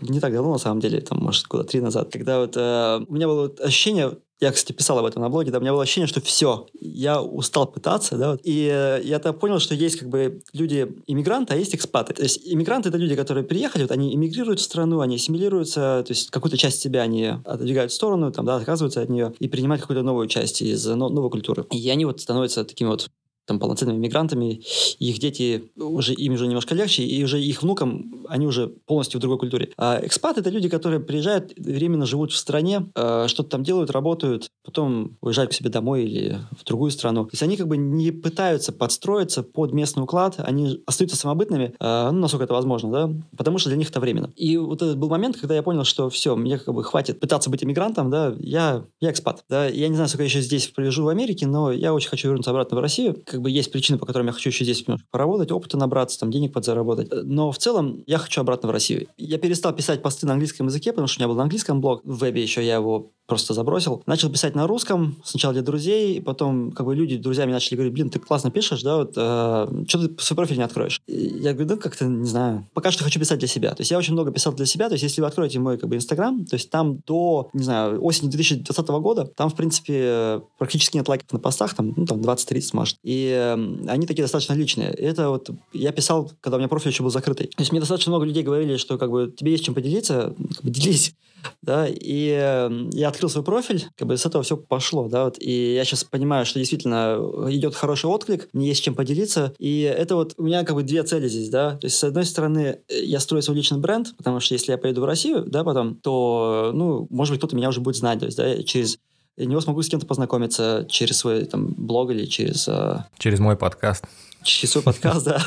[0.00, 3.12] не так давно, на самом деле, там, может, года три назад, когда вот э, у
[3.12, 4.12] меня было вот ощущение,
[4.42, 7.22] я, кстати, писал об этом на блоге, да, у меня было ощущение, что все, я
[7.22, 11.74] устал пытаться, да, вот, и э, я-то понял, что есть как бы люди-иммигранты, а есть
[11.74, 12.12] экспаты.
[12.12, 16.10] То есть иммигранты— это люди, которые приехали, вот они эмигрируют в страну, они ассимилируются, то
[16.10, 19.82] есть какую-то часть себя они отодвигают в сторону, там, да, отказываются от нее и принимают
[19.82, 21.64] какую-то новую часть из новой культуры.
[21.70, 23.08] И они вот становятся такими вот
[23.46, 24.62] там, полноценными мигрантами,
[24.98, 29.20] их дети, уже, им уже немножко легче, и уже их внукам, они уже полностью в
[29.20, 29.70] другой культуре.
[29.76, 34.48] А экспаты— это люди, которые приезжают, временно живут в стране, э, что-то там делают, работают,
[34.64, 37.24] потом уезжают к себе домой или в другую страну.
[37.24, 42.10] То есть они как бы не пытаются подстроиться под местный уклад, они остаются самобытными, э,
[42.12, 44.32] ну, насколько это возможно, да, потому что для них это временно.
[44.36, 47.50] И вот этот был момент, когда я понял, что все, мне как бы хватит пытаться
[47.50, 51.04] быть иммигрантом, да, я, я экспат, да, я не знаю, сколько я еще здесь провяжу
[51.04, 54.06] в Америке, но я очень хочу вернуться обратно в Россию, как бы есть причины, по
[54.06, 57.08] которым я хочу еще здесь немножко поработать, опыта набраться, там, денег подзаработать.
[57.24, 59.08] Но в целом я хочу обратно в Россию.
[59.16, 62.02] Я перестал писать посты на английском языке, потому что у меня был на английском блог.
[62.04, 64.02] В вебе еще я его просто забросил.
[64.06, 67.94] Начал писать на русском, сначала для друзей, потом как бы люди, друзья мне начали говорить,
[67.94, 71.00] блин, ты классно пишешь, да, вот, э, что ты свой профиль не откроешь?
[71.06, 73.70] И я говорю, да, как-то, не знаю, пока что хочу писать для себя.
[73.70, 75.88] То есть я очень много писал для себя, то есть если вы откроете мой как
[75.88, 80.96] бы Инстаграм, то есть там до, не знаю, осени 2020 года, там, в принципе, практически
[80.96, 82.96] нет лайков на постах, там, ну, там 20-30, может.
[83.02, 83.54] И э,
[83.88, 84.94] они такие достаточно личные.
[84.94, 87.46] И это вот я писал, когда у меня профиль еще был закрытый.
[87.46, 90.64] То есть мне достаточно много людей говорили, что как бы тебе есть чем поделиться, как
[90.64, 91.14] бы делись
[91.62, 95.36] да, и э, я открыл свой профиль, как бы с этого все пошло, да, вот,
[95.38, 100.16] и я сейчас понимаю, что действительно идет хороший отклик, мне есть чем поделиться, и это
[100.16, 103.20] вот у меня как бы две цели здесь, да, то есть с одной стороны я
[103.20, 107.06] строю свой личный бренд, потому что если я поеду в Россию, да, потом, то, ну,
[107.10, 108.98] может быть, кто-то меня уже будет знать, то есть, да, через
[109.38, 112.68] него смогу с кем-то познакомиться через свой там блог или через...
[112.68, 113.04] Э...
[113.18, 114.04] Через мой подкаст
[114.42, 115.38] часовой подкаст, да.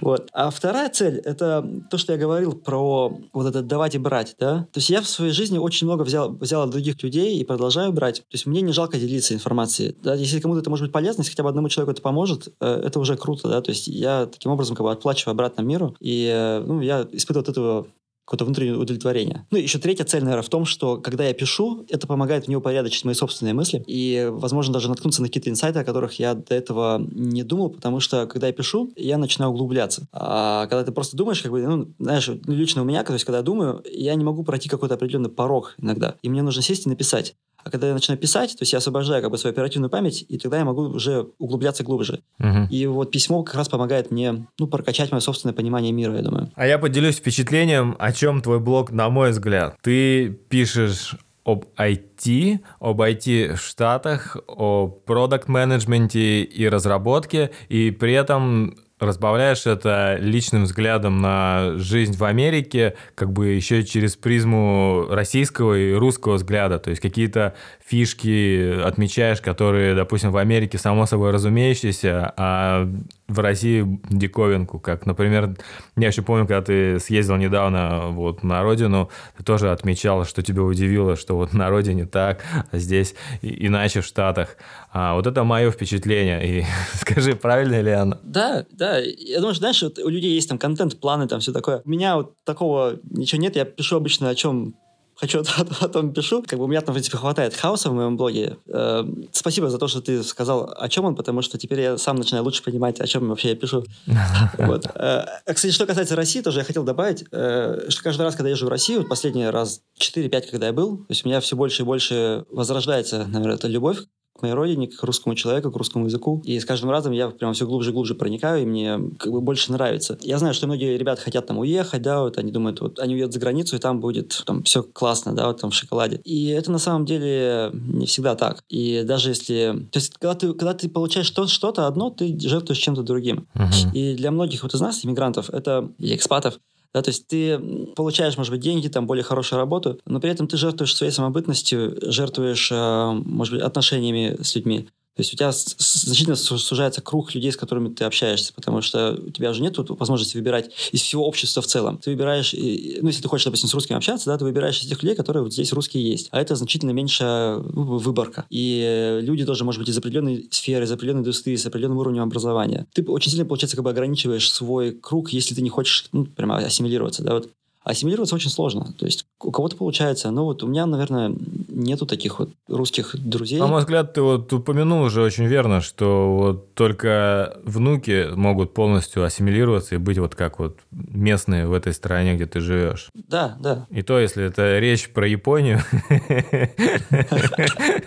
[0.00, 0.28] Вот.
[0.32, 4.66] А вторая цель— это то, что я говорил про вот это давать и брать, да.
[4.72, 7.92] То есть я в своей жизни очень много взял, взял от других людей и продолжаю
[7.92, 8.16] брать.
[8.16, 9.96] То есть мне не жалко делиться информацией.
[10.02, 10.14] Да?
[10.14, 12.98] Если кому-то это может быть полезно, если хотя бы одному человеку это поможет, э, это
[12.98, 13.60] уже круто, да.
[13.60, 17.42] То есть я таким образом как бы отплачиваю обратно миру, и э, ну, я испытываю
[17.42, 17.86] от этого
[18.24, 19.46] какое-то внутреннее удовлетворение.
[19.50, 23.04] Ну, еще третья цель, наверное, в том, что когда я пишу, это помогает мне упорядочить
[23.04, 27.04] мои собственные мысли и, возможно, даже наткнуться на какие-то инсайты, о которых я до этого
[27.10, 30.06] не думал, потому что, когда я пишу, я начинаю углубляться.
[30.12, 33.38] А когда ты просто думаешь, как бы, ну, знаешь, лично у меня, то есть, когда
[33.38, 36.88] я думаю, я не могу пройти какой-то определенный порог иногда, и мне нужно сесть и
[36.88, 37.34] написать.
[37.64, 40.38] А когда я начинаю писать, то есть я освобождаю как бы свою оперативную память, и
[40.38, 42.20] тогда я могу уже углубляться глубже.
[42.38, 42.68] Угу.
[42.70, 46.50] И вот письмо как раз помогает мне, ну, прокачать мое собственное понимание мира, я думаю.
[46.54, 49.76] А я поделюсь впечатлением, о чем твой блог, на мой взгляд.
[49.82, 58.76] Ты пишешь об IT, об IT в Штатах, о продукт-менеджменте и разработке, и при этом
[59.02, 65.92] разбавляешь это личным взглядом на жизнь в Америке, как бы еще через призму российского и
[65.92, 72.88] русского взгляда, то есть какие-то фишки отмечаешь, которые, допустим, в Америке само собой разумеющиеся, а
[73.32, 75.56] в России диковинку, как, например,
[75.96, 80.62] я еще помню, когда ты съездил недавно вот на родину, ты тоже отмечал, что тебя
[80.62, 84.56] удивило, что вот на родине так, а здесь иначе в Штатах.
[84.92, 86.60] А вот это мое впечатление.
[86.60, 86.64] И
[86.94, 88.18] скажи, правильно ли оно?
[88.22, 88.98] Да, да.
[88.98, 91.82] Я думаю, что, знаешь, вот у людей есть там контент, планы, там все такое.
[91.84, 93.56] У меня вот такого ничего нет.
[93.56, 94.74] Я пишу обычно о чем
[95.16, 96.42] хочу о, о том пишу.
[96.42, 98.56] Как бы у меня там, в принципе, хватает хаоса в моем блоге.
[98.66, 102.16] Э, спасибо за то, что ты сказал, о чем он, потому что теперь я сам
[102.16, 103.84] начинаю лучше понимать, о чем вообще я пишу.
[104.58, 104.86] Вот.
[104.94, 108.54] Э, кстати, что касается России, тоже я хотел добавить, э, что каждый раз, когда я
[108.54, 111.82] езжу в Россию, последний раз 4-5, когда я был, то есть у меня все больше
[111.82, 113.98] и больше возрождается, наверное, эта любовь
[114.38, 116.42] к моей родине, к русскому человеку, к русскому языку.
[116.44, 119.40] И с каждым разом я прям все глубже и глубже проникаю, и мне как бы
[119.40, 120.18] больше нравится.
[120.22, 123.34] Я знаю, что многие ребята хотят там уехать, да, вот они думают, вот они уедут
[123.34, 126.20] за границу, и там будет там все классно, да, вот там в шоколаде.
[126.24, 128.64] И это на самом деле не всегда так.
[128.68, 129.86] И даже если...
[129.90, 133.46] То есть, когда ты, когда ты получаешь что-то одно, ты жертвуешь чем-то другим.
[133.54, 133.92] Uh-huh.
[133.92, 136.58] И для многих вот из нас, иммигрантов, это или экспатов,
[136.94, 137.58] да, то есть ты
[137.96, 141.96] получаешь, может быть, деньги, там, более хорошую работу, но при этом ты жертвуешь своей самобытностью,
[142.12, 144.88] жертвуешь, э, может быть, отношениями с людьми.
[145.14, 149.30] То есть у тебя значительно сужается круг людей, с которыми ты общаешься, потому что у
[149.30, 151.98] тебя же нет возможности выбирать из всего общества в целом.
[151.98, 155.02] Ты выбираешь, ну, если ты хочешь, допустим, с русским общаться, да, ты выбираешь из тех
[155.02, 156.28] людей, которые вот здесь русские есть.
[156.30, 158.46] А это значительно меньше ну, выборка.
[158.48, 162.86] И люди тоже, может быть, из определенной сферы, из определенной индустрии, с определенным уровнем образования.
[162.94, 166.56] Ты очень сильно, получается, как бы ограничиваешь свой круг, если ты не хочешь, ну, прямо
[166.56, 167.50] ассимилироваться, да, вот
[167.84, 168.92] ассимилироваться очень сложно.
[168.98, 171.34] То есть у кого-то получается, но вот у меня, наверное,
[171.68, 173.58] нету таких вот русских друзей.
[173.58, 179.24] На мой взгляд, ты вот упомянул уже очень верно, что вот только внуки могут полностью
[179.24, 183.08] ассимилироваться и быть вот как вот местные в этой стране, где ты живешь.
[183.14, 183.86] Да, да.
[183.90, 185.80] И то, если это речь про Японию,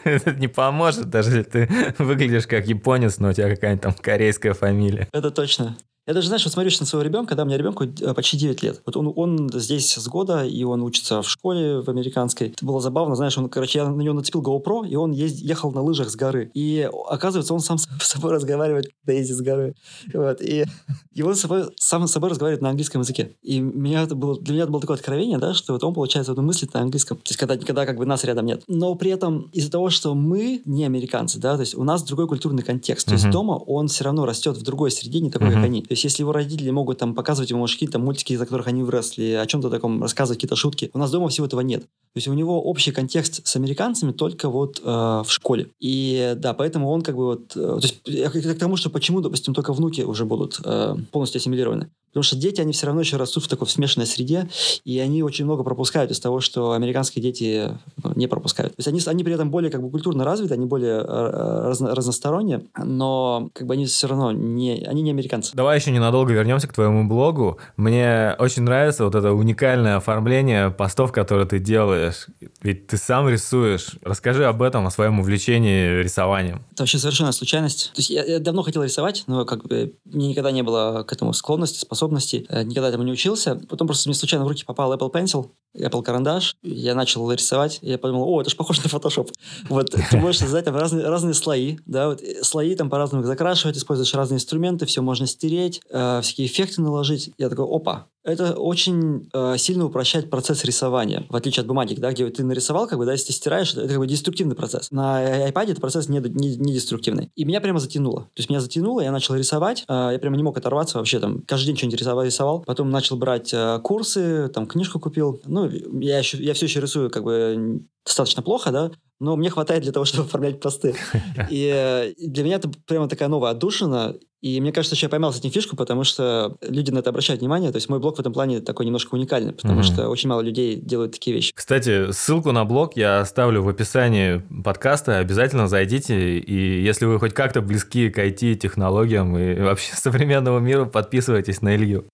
[0.03, 4.53] это не поможет, даже если ты выглядишь как японец, но у тебя какая-нибудь там корейская
[4.53, 5.07] фамилия.
[5.11, 5.75] Это точно.
[6.07, 8.61] Я даже, знаешь, вот смотрю на своего ребенка, когда у меня ребенку э, почти 9
[8.61, 8.81] лет.
[8.85, 12.49] Вот он, он здесь с года, и он учится в школе в американской.
[12.49, 15.71] Это было забавно, знаешь, он, короче, я на него нацепил GoPro, и он езд, ехал
[15.71, 16.51] на лыжах с горы.
[16.53, 19.73] И оказывается, он сам с собой разговаривает, когда ездит с горы.
[20.13, 20.65] Вот, и,
[21.15, 23.31] и он с собой, сам с собой разговаривает на английском языке.
[23.41, 26.33] И меня это было, для меня это было такое откровение, да, что вот он, получается,
[26.33, 27.17] вот он мыслит на английском.
[27.17, 28.63] То есть, когда, когда как бы нас рядом нет.
[28.67, 32.27] Но при этом из-за того, что мы не американцы, да, то есть у нас другой
[32.27, 33.07] культурный контекст.
[33.07, 35.53] То есть дома он все равно растет в другой среде, не такой, uh-huh.
[35.53, 35.81] как они.
[35.81, 39.31] То есть если его родители могут там показывать ему, какие-то мультики, из-за которых они выросли,
[39.31, 41.81] о чем-то таком рассказывать, какие-то шутки, у нас дома всего этого нет.
[41.81, 45.67] То есть у него общий контекст с американцами только вот э, в школе.
[45.79, 47.55] И да, поэтому он как бы вот...
[47.55, 51.39] Э, то есть я к тому, что почему, допустим, только внуки уже будут э, полностью
[51.39, 51.89] ассимилированы.
[52.15, 54.47] Потому что дети, они все равно еще растут в такой смешанной среде,
[54.85, 58.73] и они очень много пропускают из того, что американские дети ну, не пропускают.
[58.73, 61.93] То есть они, они при этом более как бы культурно развиты, они более э, разно,
[61.93, 65.51] разносторонние, но как бы они все равно не, они не американцы.
[65.55, 67.59] Давай еще ненадолго вернемся к твоему блогу.
[67.75, 72.27] Мне очень нравится вот это уникальное оформление постов, которые ты делаешь.
[72.61, 73.97] Ведь ты сам рисуешь.
[74.03, 76.63] Расскажи об этом, о своем увлечении рисованием.
[76.71, 77.91] Это вообще совершенно случайность.
[77.93, 81.11] То есть я, я давно хотел рисовать, но как бы мне никогда не было к
[81.11, 83.59] этому склонности, способности способностей, э, никогда этому не учился.
[83.69, 87.97] Потом просто мне случайно в руки попал Apple Pencil, Apple карандаш, я начал рисовать, я
[87.97, 89.29] подумал, о, это же похоже на Photoshop.
[89.69, 93.77] Вот, ты можешь создать там разные, разные слои, да, вот, э, слои там по-разному закрашивать,
[93.77, 97.31] используешь разные инструменты, все можно стереть, э, всякие эффекты наложить.
[97.37, 102.11] Я такой, опа, это очень э, сильно упрощает процесс рисования, в отличие от бумаги, да,
[102.11, 104.91] где ты нарисовал, как бы, да, если ты стираешь, это, как бы деструктивный процесс.
[104.91, 107.29] На iPad это процесс не, не, не деструктивный.
[107.35, 108.21] И меня прямо затянуло.
[108.21, 111.43] То есть меня затянуло, я начал рисовать, э, я прямо не мог оторваться вообще, там,
[111.47, 112.63] каждый день что-нибудь рисовал, рисовал.
[112.65, 115.39] Потом начал брать э, курсы, там, книжку купил.
[115.45, 115.69] Ну,
[115.99, 119.91] я, еще, я все еще рисую, как бы, достаточно плохо, да, но мне хватает для
[119.91, 120.95] того, чтобы оформлять посты.
[121.49, 125.33] И э, для меня это прямо такая новая отдушина, и мне кажется, что я поймал
[125.33, 127.71] с этим фишку, потому что люди на это обращают внимание.
[127.71, 129.83] То есть мой блог в этом плане такой немножко уникальный, потому mm-hmm.
[129.83, 131.51] что очень мало людей делают такие вещи.
[131.51, 135.17] Кстати, ссылку на блог я оставлю в описании подкаста.
[135.17, 136.37] Обязательно зайдите.
[136.37, 141.75] И если вы хоть как-то близки к IT, технологиям и вообще современному миру, подписывайтесь на
[141.75, 142.05] Илью.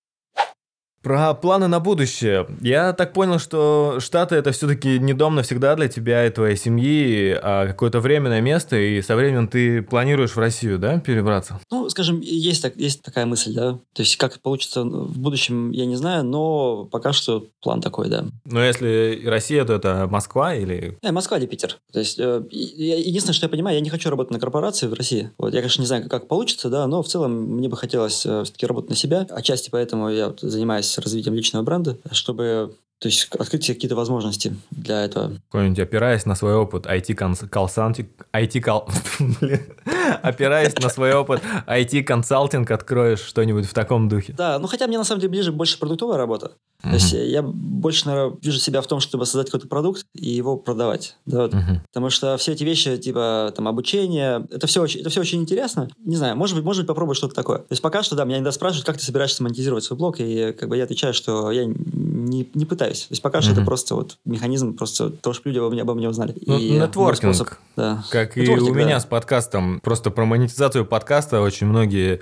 [1.01, 2.47] Про планы на будущее.
[2.61, 7.35] Я так понял, что Штаты это все-таки не дом навсегда для тебя и твоей семьи,
[7.41, 11.59] а какое-то временное место, и со временем ты планируешь в Россию, да, перебраться?
[11.71, 13.79] Ну, скажем, есть, так, есть такая мысль, да.
[13.93, 18.25] То есть, как получится в будущем, я не знаю, но пока что план такой, да.
[18.45, 20.97] Но если Россия, то это Москва или...
[21.01, 21.77] Э, Москва или Питер.
[21.91, 25.31] То есть, э, единственное, что я понимаю, я не хочу работать на корпорации в России.
[25.39, 28.43] Вот, я, конечно, не знаю, как получится, да, но в целом мне бы хотелось э,
[28.43, 29.25] все-таки работать на себя.
[29.31, 34.55] Отчасти поэтому я занимаюсь занимаюсь развитием личного бренда, чтобы то есть открыть себе какие-то возможности
[34.69, 35.31] для этого.
[35.49, 39.59] Какой-нибудь опираясь на свой опыт IT-консалтинг, IT
[40.21, 44.33] опираясь на свой опыт IT-консалтинг, откроешь что-нибудь в таком духе.
[44.37, 46.51] Да, ну хотя мне на самом деле ближе больше продуктовая работа.
[46.83, 46.89] Mm-hmm.
[46.89, 50.57] То есть я больше, наверное, вижу себя в том, чтобы создать какой-то продукт и его
[50.57, 51.15] продавать.
[51.25, 51.53] Да, вот.
[51.53, 51.79] mm-hmm.
[51.87, 55.89] Потому что все эти вещи, типа там обучение, это все, очень, это все очень интересно.
[56.03, 57.59] Не знаю, может быть, может быть, попробовать что-то такое.
[57.59, 60.53] То есть пока что, да, меня иногда спрашивают, как ты собираешься монетизировать свой блог, и
[60.53, 63.01] как бы я отвечаю, что я не, не пытаюсь.
[63.01, 63.41] То есть пока mm-hmm.
[63.41, 66.35] что это просто вот механизм, просто то, что люди обо мне, обо мне узнали.
[66.45, 68.03] Ну, и нетворкинг, способ, да.
[68.09, 68.79] как нетворкинг, и у да.
[68.79, 69.79] меня с подкастом.
[69.81, 72.21] Просто про монетизацию подкаста очень многие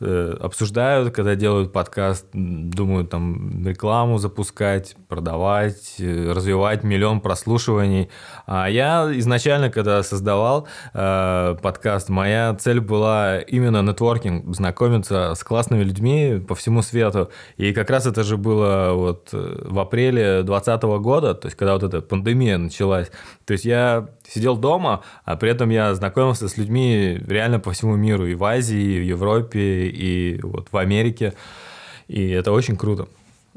[0.00, 8.08] Э, обсуждают, когда делают подкаст, думают там рекламу запускать, продавать, э, развивать миллион прослушиваний.
[8.46, 15.82] А я изначально, когда создавал э, подкаст, моя цель была именно нетворкинг, знакомиться с классными
[15.82, 17.30] людьми по всему свету.
[17.56, 21.72] И как раз это же было вот э, в апреле 2020 года, то есть когда
[21.72, 23.10] вот эта пандемия началась.
[23.46, 27.96] То есть я сидел дома, а при этом я знакомился с людьми реально по всему
[27.96, 31.34] миру, и в Азии, и в Европе, и вот в Америке.
[32.08, 33.08] И это очень круто.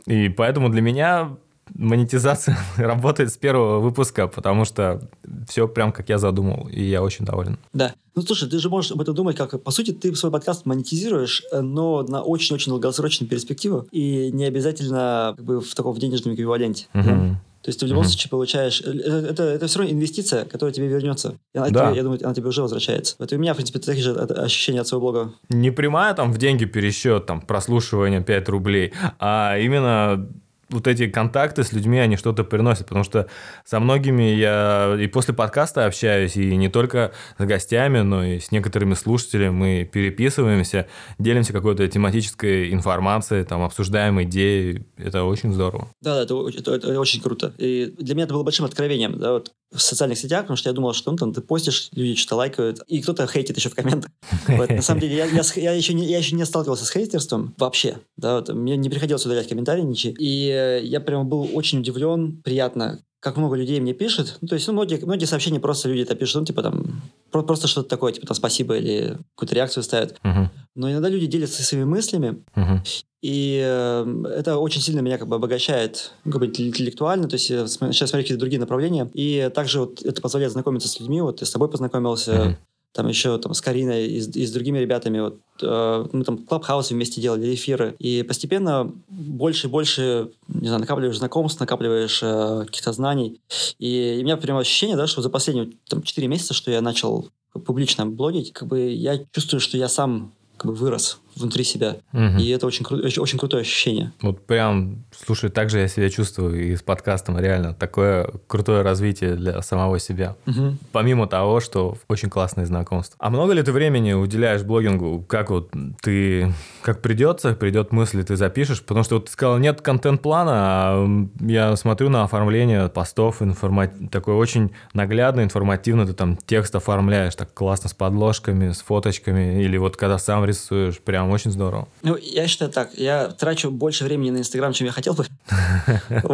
[0.06, 1.36] И поэтому для меня
[1.74, 5.08] монетизация работает с первого выпуска, потому что
[5.48, 7.58] все прям как я задумал, и я очень доволен.
[7.74, 7.94] Да.
[8.14, 11.44] Ну, слушай, ты же можешь об этом думать, как, по сути, ты свой подкаст монетизируешь,
[11.54, 16.88] но на очень-очень долгосрочную перспективу, и не обязательно как бы в таком в денежном эквиваленте.
[16.94, 17.04] Uh-huh.
[17.04, 17.42] Да?
[17.62, 18.08] То есть ты в любом mm-hmm.
[18.08, 18.82] случае получаешь...
[18.82, 18.90] Э,
[19.30, 21.38] это, это все равно инвестиция, которая тебе вернется.
[21.54, 21.88] И она да.
[21.88, 23.16] тебе, я думаю, она тебе уже возвращается.
[23.20, 25.34] Вот и у меня, в принципе, такие же ощущения от своего блога.
[25.50, 30.28] Не прямая там в деньги пересчет, там, прослушивание 5 рублей, а именно
[30.72, 33.28] вот эти контакты с людьми, они что-то приносят, потому что
[33.66, 38.52] со многими я и после подкаста общаюсь, и не только с гостями, но и с
[38.52, 40.88] некоторыми слушателями мы переписываемся,
[41.20, 45.90] делимся какой-то тематической информацией, там, обсуждаем идеи, это очень здорово.
[46.02, 47.54] Да, да, это, это, это очень круто.
[47.58, 50.74] И для меня это было большим откровением, да, вот в социальных сетях, потому что я
[50.74, 54.12] думал, что ну, там ты постишь, люди что-то лайкают, и кто-то хейтит еще в комментах.
[54.48, 57.54] Вот, на самом деле, я, я, я, еще не, я еще не сталкивался с хейтерством
[57.58, 57.98] вообще.
[58.18, 60.16] Да, вот, мне не приходилось удалять комментарии ничьи.
[60.20, 64.38] И я прямо был очень удивлен, приятно, как много людей мне пишет.
[64.42, 67.02] Ну, то есть, ну, многие, многие сообщения просто люди это пишут, ну, типа там,
[67.32, 70.18] просто что-то такое, типа там спасибо или какую-то реакцию ставят.
[70.24, 70.48] Uh-huh.
[70.76, 72.80] Но иногда люди делятся своими мыслями, uh-huh.
[73.22, 77.50] и э, это очень сильно меня как бы обогащает ну, как бы интеллектуально, то есть
[77.50, 81.42] я сейчас смотрю какие-то другие направления, и также вот это позволяет знакомиться с людьми, вот
[81.42, 82.56] я с тобой познакомился, uh-huh
[82.94, 85.20] там еще там с Кариной и с, и с другими ребятами.
[85.20, 87.96] Вот, э, мы там Клабхаус вместе делали, эфиры.
[88.00, 93.40] И постепенно больше и больше, не знаю, накапливаешь знакомств, накапливаешь э, каких-то знаний.
[93.80, 96.82] И, и у меня прямо ощущение, да, что за последние там, 4 месяца, что я
[96.82, 97.30] начал
[97.66, 101.98] публично блогить, как бы я чувствую, что я сам как бы вырос внутри себя.
[102.14, 102.40] Угу.
[102.40, 104.12] И это очень, кру- очень, очень крутое ощущение.
[104.22, 107.74] Вот прям, слушай, так же я себя чувствую и с подкастом, реально.
[107.74, 110.36] Такое крутое развитие для самого себя.
[110.48, 110.78] Угу.
[110.92, 113.16] Помимо того, что очень классные знакомства.
[113.20, 115.24] А много ли ты времени уделяешь блогингу?
[115.28, 115.72] Как вот
[116.02, 118.82] ты, как придется, придет мысль, ты запишешь?
[118.82, 123.88] Потому что вот ты сказал, нет контент-плана, а я смотрю на оформление постов, информа...
[124.12, 129.78] такой очень наглядно, информативно, ты там текст оформляешь так классно с подложками, с фоточками, или
[129.78, 131.88] вот когда сам рисуешь, прям Прям очень здорово.
[132.02, 132.98] Ну, я считаю так.
[132.98, 135.28] Я трачу больше времени на Инстаграм, чем я хотел бы.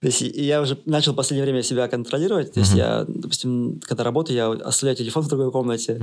[0.00, 2.54] То есть я уже начал в последнее время себя контролировать.
[2.54, 6.00] То есть я, допустим, когда работаю, я оставляю телефон в другой комнате.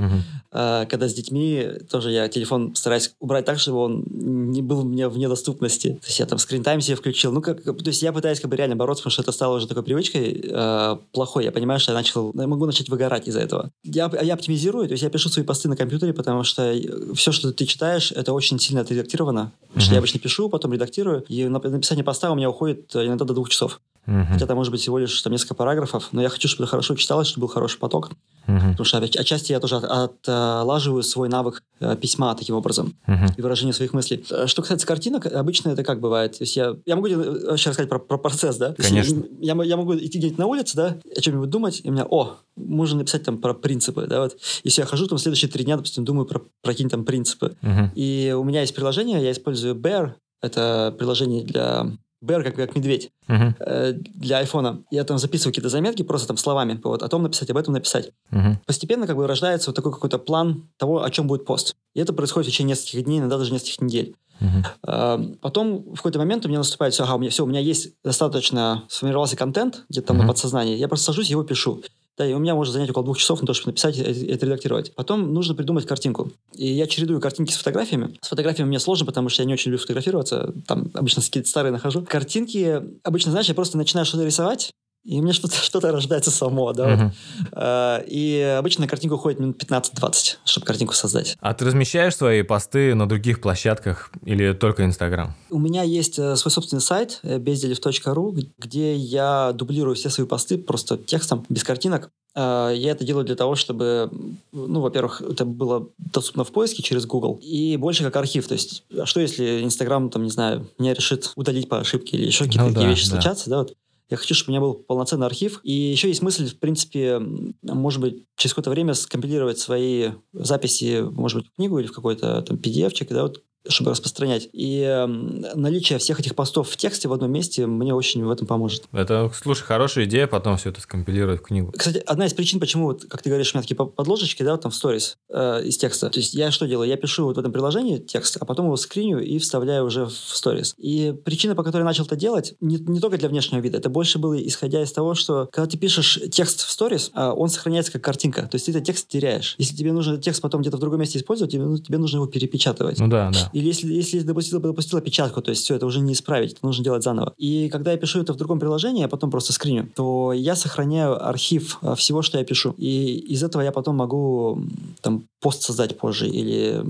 [0.52, 5.08] А, когда с детьми, тоже я телефон стараюсь убрать так, чтобы он не был мне
[5.08, 5.94] в недоступности.
[6.00, 7.32] То есть я там скринтайм себе включил.
[7.32, 9.66] Ну, как, то есть я пытаюсь как бы реально бороться, потому что это стало уже
[9.66, 11.44] такой привычкой э, плохой.
[11.44, 13.72] Я понимаю, что я начал, я могу начать выгорать из-за этого.
[13.82, 16.72] Я, я оптимизирую, то есть я пишу свои посты на компьютере, потому что
[17.14, 19.52] все, что ты читаешь, читаешь, это очень сильно отредактировано.
[19.68, 23.06] Потому что я обычно пишу, потом редактирую, и на написание поста у меня уходит э,
[23.06, 23.80] иногда до двух часов.
[24.06, 24.32] Uh-huh.
[24.32, 26.94] Хотя там может быть всего лишь там, несколько параграфов, но я хочу, чтобы это хорошо
[26.94, 28.10] читалось, чтобы был хороший поток.
[28.46, 28.70] Uh-huh.
[28.70, 33.34] Потому что отчасти я тоже отлаживаю свой навык э, письма таким образом uh-huh.
[33.36, 34.24] и выражения своих мыслей.
[34.30, 36.38] Э, что касается картинок, обычно это как бывает?
[36.38, 38.74] То есть я, я могу сейчас рассказать про, про процесс, да?
[38.78, 39.24] Конечно.
[39.40, 42.06] Я, я, я могу идти где-нибудь на улице, да, о чем-нибудь думать, и у меня,
[42.08, 44.38] о, можно написать там про принципы, да, вот.
[44.64, 47.56] Если я хожу, там следующие три дня, допустим, думаю про, про какие-нибудь там принципы.
[47.62, 47.77] Uh-huh.
[47.94, 51.86] И у меня есть приложение, я использую Bear, Это приложение для
[52.24, 53.54] Bear как, как медведь uh-huh.
[53.60, 54.82] э, для айфона.
[54.90, 58.10] Я там записываю какие-то заметки просто там словами, вот, о том написать, об этом написать.
[58.32, 58.56] Uh-huh.
[58.66, 61.76] Постепенно как бы рождается вот такой какой-то план того, о чем будет пост.
[61.94, 64.16] И это происходит в течение нескольких дней, иногда даже нескольких недель.
[64.40, 65.36] Uh-huh.
[65.40, 67.94] Потом в какой-то момент у меня наступает все, ага, у меня все, у меня есть
[68.04, 70.22] достаточно сформировался контент где-то там uh-huh.
[70.22, 71.82] на подсознании, я просто сажусь, его пишу.
[72.18, 74.44] Да, и у меня может занять около двух часов на то, чтобы написать и это
[74.44, 74.92] редактировать.
[74.96, 76.32] Потом нужно придумать картинку.
[76.52, 78.18] И я чередую картинки с фотографиями.
[78.20, 80.52] С фотографиями мне сложно, потому что я не очень люблю фотографироваться.
[80.66, 82.02] Там обычно какие-то старые нахожу.
[82.02, 84.72] Картинки, обычно, знаешь, я просто начинаю что-то рисовать,
[85.04, 87.12] и у меня что-то что рождается само, да.
[87.52, 88.04] Uh-huh.
[88.06, 91.36] И обычно на картинку уходит минут 15-20, чтобы картинку создать.
[91.40, 95.34] А ты размещаешь свои посты на других площадках или только Инстаграм?
[95.50, 100.58] У меня есть э, свой собственный сайт э, безделев.ру, где я дублирую все свои посты
[100.58, 102.10] просто текстом, без картинок.
[102.34, 104.10] А, я это делаю для того, чтобы,
[104.52, 108.46] ну, во-первых, это было доступно в поиске через Google, и больше как архив.
[108.46, 112.26] То есть, а что если Инстаграм, там, не знаю, меня решит удалить по ошибке или
[112.26, 113.20] еще какие-то ну, такие да, вещи да.
[113.20, 113.74] случатся, да, вот.
[114.10, 115.60] Я хочу, чтобы у меня был полноценный архив.
[115.62, 117.20] И еще есть мысль, в принципе,
[117.62, 122.40] может быть, через какое-то время скомпилировать свои записи, может быть, в книгу или в какой-то
[122.42, 124.48] там PDF-чик, да, вот чтобы распространять.
[124.52, 128.46] И э, наличие всех этих постов в тексте в одном месте мне очень в этом
[128.46, 128.84] поможет.
[128.92, 131.72] Это, слушай, хорошая идея потом все это скомпилировать в книгу.
[131.76, 134.62] Кстати, одна из причин, почему, вот, как ты говоришь, у меня такие подложечки, да, вот
[134.62, 136.10] там в сторис э, из текста.
[136.10, 136.88] То есть я что делаю?
[136.88, 140.12] Я пишу вот в этом приложении текст, а потом его скриню и вставляю уже в
[140.12, 140.74] сторис.
[140.78, 143.88] И причина, по которой я начал это делать, не, не только для внешнего вида, это
[143.88, 147.92] больше было исходя из того, что когда ты пишешь текст в сторис, э, он сохраняется
[147.92, 148.42] как картинка.
[148.42, 149.54] То есть ты этот текст теряешь.
[149.58, 152.18] Если тебе нужно этот текст потом где-то в другом месте использовать, тебе, ну, тебе нужно
[152.18, 152.98] его перепечатывать.
[152.98, 153.47] Ну да, да.
[153.52, 156.84] Или если, если допустила, допустила печатку, то есть все, это уже не исправить, это нужно
[156.84, 157.32] делать заново.
[157.36, 161.26] И когда я пишу это в другом приложении, а потом просто скриню, то я сохраняю
[161.26, 162.74] архив а, всего, что я пишу.
[162.78, 164.62] И из этого я потом могу
[165.00, 166.84] там пост создать позже или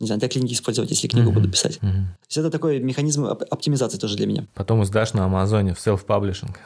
[0.00, 1.34] не знаю, для книги использовать, если книгу mm-hmm.
[1.34, 1.76] буду писать.
[1.76, 1.92] Mm-hmm.
[1.92, 4.46] То есть это такой механизм оптимизации тоже для меня.
[4.54, 6.56] Потом сдашь на Амазоне в self-publishing.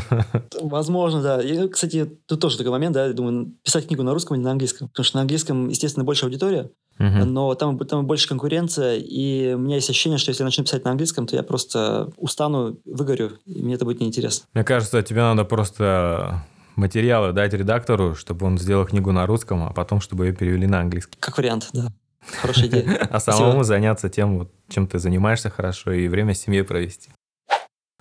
[0.60, 1.42] Возможно, да.
[1.42, 4.50] И, кстати, тут тоже такой момент, да, я думаю, писать книгу на русском или на
[4.50, 4.88] английском.
[4.88, 7.24] Потому что на английском, естественно, больше аудитория, uh-huh.
[7.24, 10.84] но там, там больше конкуренция, и у меня есть ощущение, что если я начну писать
[10.84, 14.46] на английском, то я просто устану, выгорю, и мне это будет неинтересно.
[14.54, 16.44] Мне кажется, тебе надо просто
[16.76, 20.80] материалы дать редактору, чтобы он сделал книгу на русском, а потом, чтобы ее перевели на
[20.80, 21.16] английский.
[21.20, 21.88] Как вариант, да.
[22.40, 23.06] Хорошая идея.
[23.10, 27.10] А самому заняться тем, чем ты занимаешься хорошо, и время с семьей провести.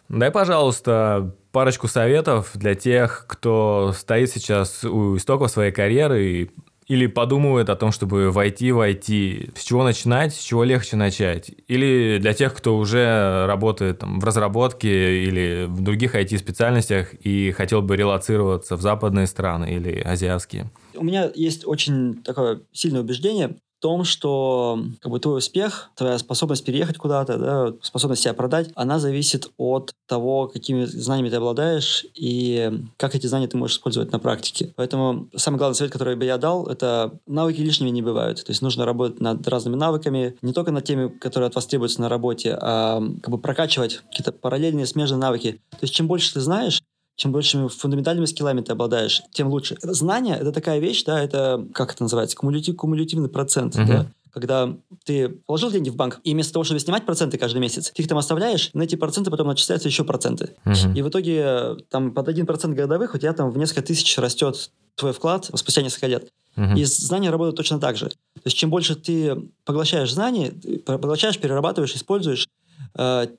[0.10, 6.52] Дай, пожалуйста, парочку советов для тех, кто стоит сейчас у истоков своей карьеры
[6.94, 9.58] или подумывает о том, чтобы войти в IT.
[9.58, 11.50] С чего начинать, с чего легче начать?
[11.68, 17.82] Или для тех, кто уже работает там, в разработке или в других IT-специальностях и хотел
[17.82, 20.70] бы релацироваться в западные страны или азиатские?
[20.94, 26.64] У меня есть очень такое сильное убеждение том, что как бы, твой успех, твоя способность
[26.64, 32.72] переехать куда-то, да, способность себя продать, она зависит от того, какими знаниями ты обладаешь и
[32.96, 34.72] как эти знания ты можешь использовать на практике.
[34.78, 38.46] Поэтому самый главный совет, который бы я дал, это навыки лишними не бывают.
[38.46, 42.00] То есть нужно работать над разными навыками, не только над теми, которые от вас требуются
[42.00, 45.60] на работе, а как бы прокачивать какие-то параллельные, смежные навыки.
[45.72, 46.82] То есть чем больше ты знаешь,
[47.16, 49.78] чем большими фундаментальными скиллами ты обладаешь, тем лучше.
[49.82, 53.88] Знание— это такая вещь, да, это, как это называется, кумулятив, кумулятивный процент, uh-huh.
[53.88, 57.92] да, когда ты положил деньги в банк, и вместо того, чтобы снимать проценты каждый месяц,
[57.92, 60.56] ты их там оставляешь, на эти проценты потом начисляются еще проценты.
[60.66, 60.96] Uh-huh.
[60.96, 65.14] И в итоге там под 1% годовых у тебя там в несколько тысяч растет твой
[65.14, 66.30] вклад спустя несколько лет.
[66.56, 66.78] Uh-huh.
[66.78, 68.10] И знания работают точно так же.
[68.10, 70.52] То есть чем больше ты поглощаешь знаний,
[70.86, 72.48] поглощаешь, перерабатываешь, используешь,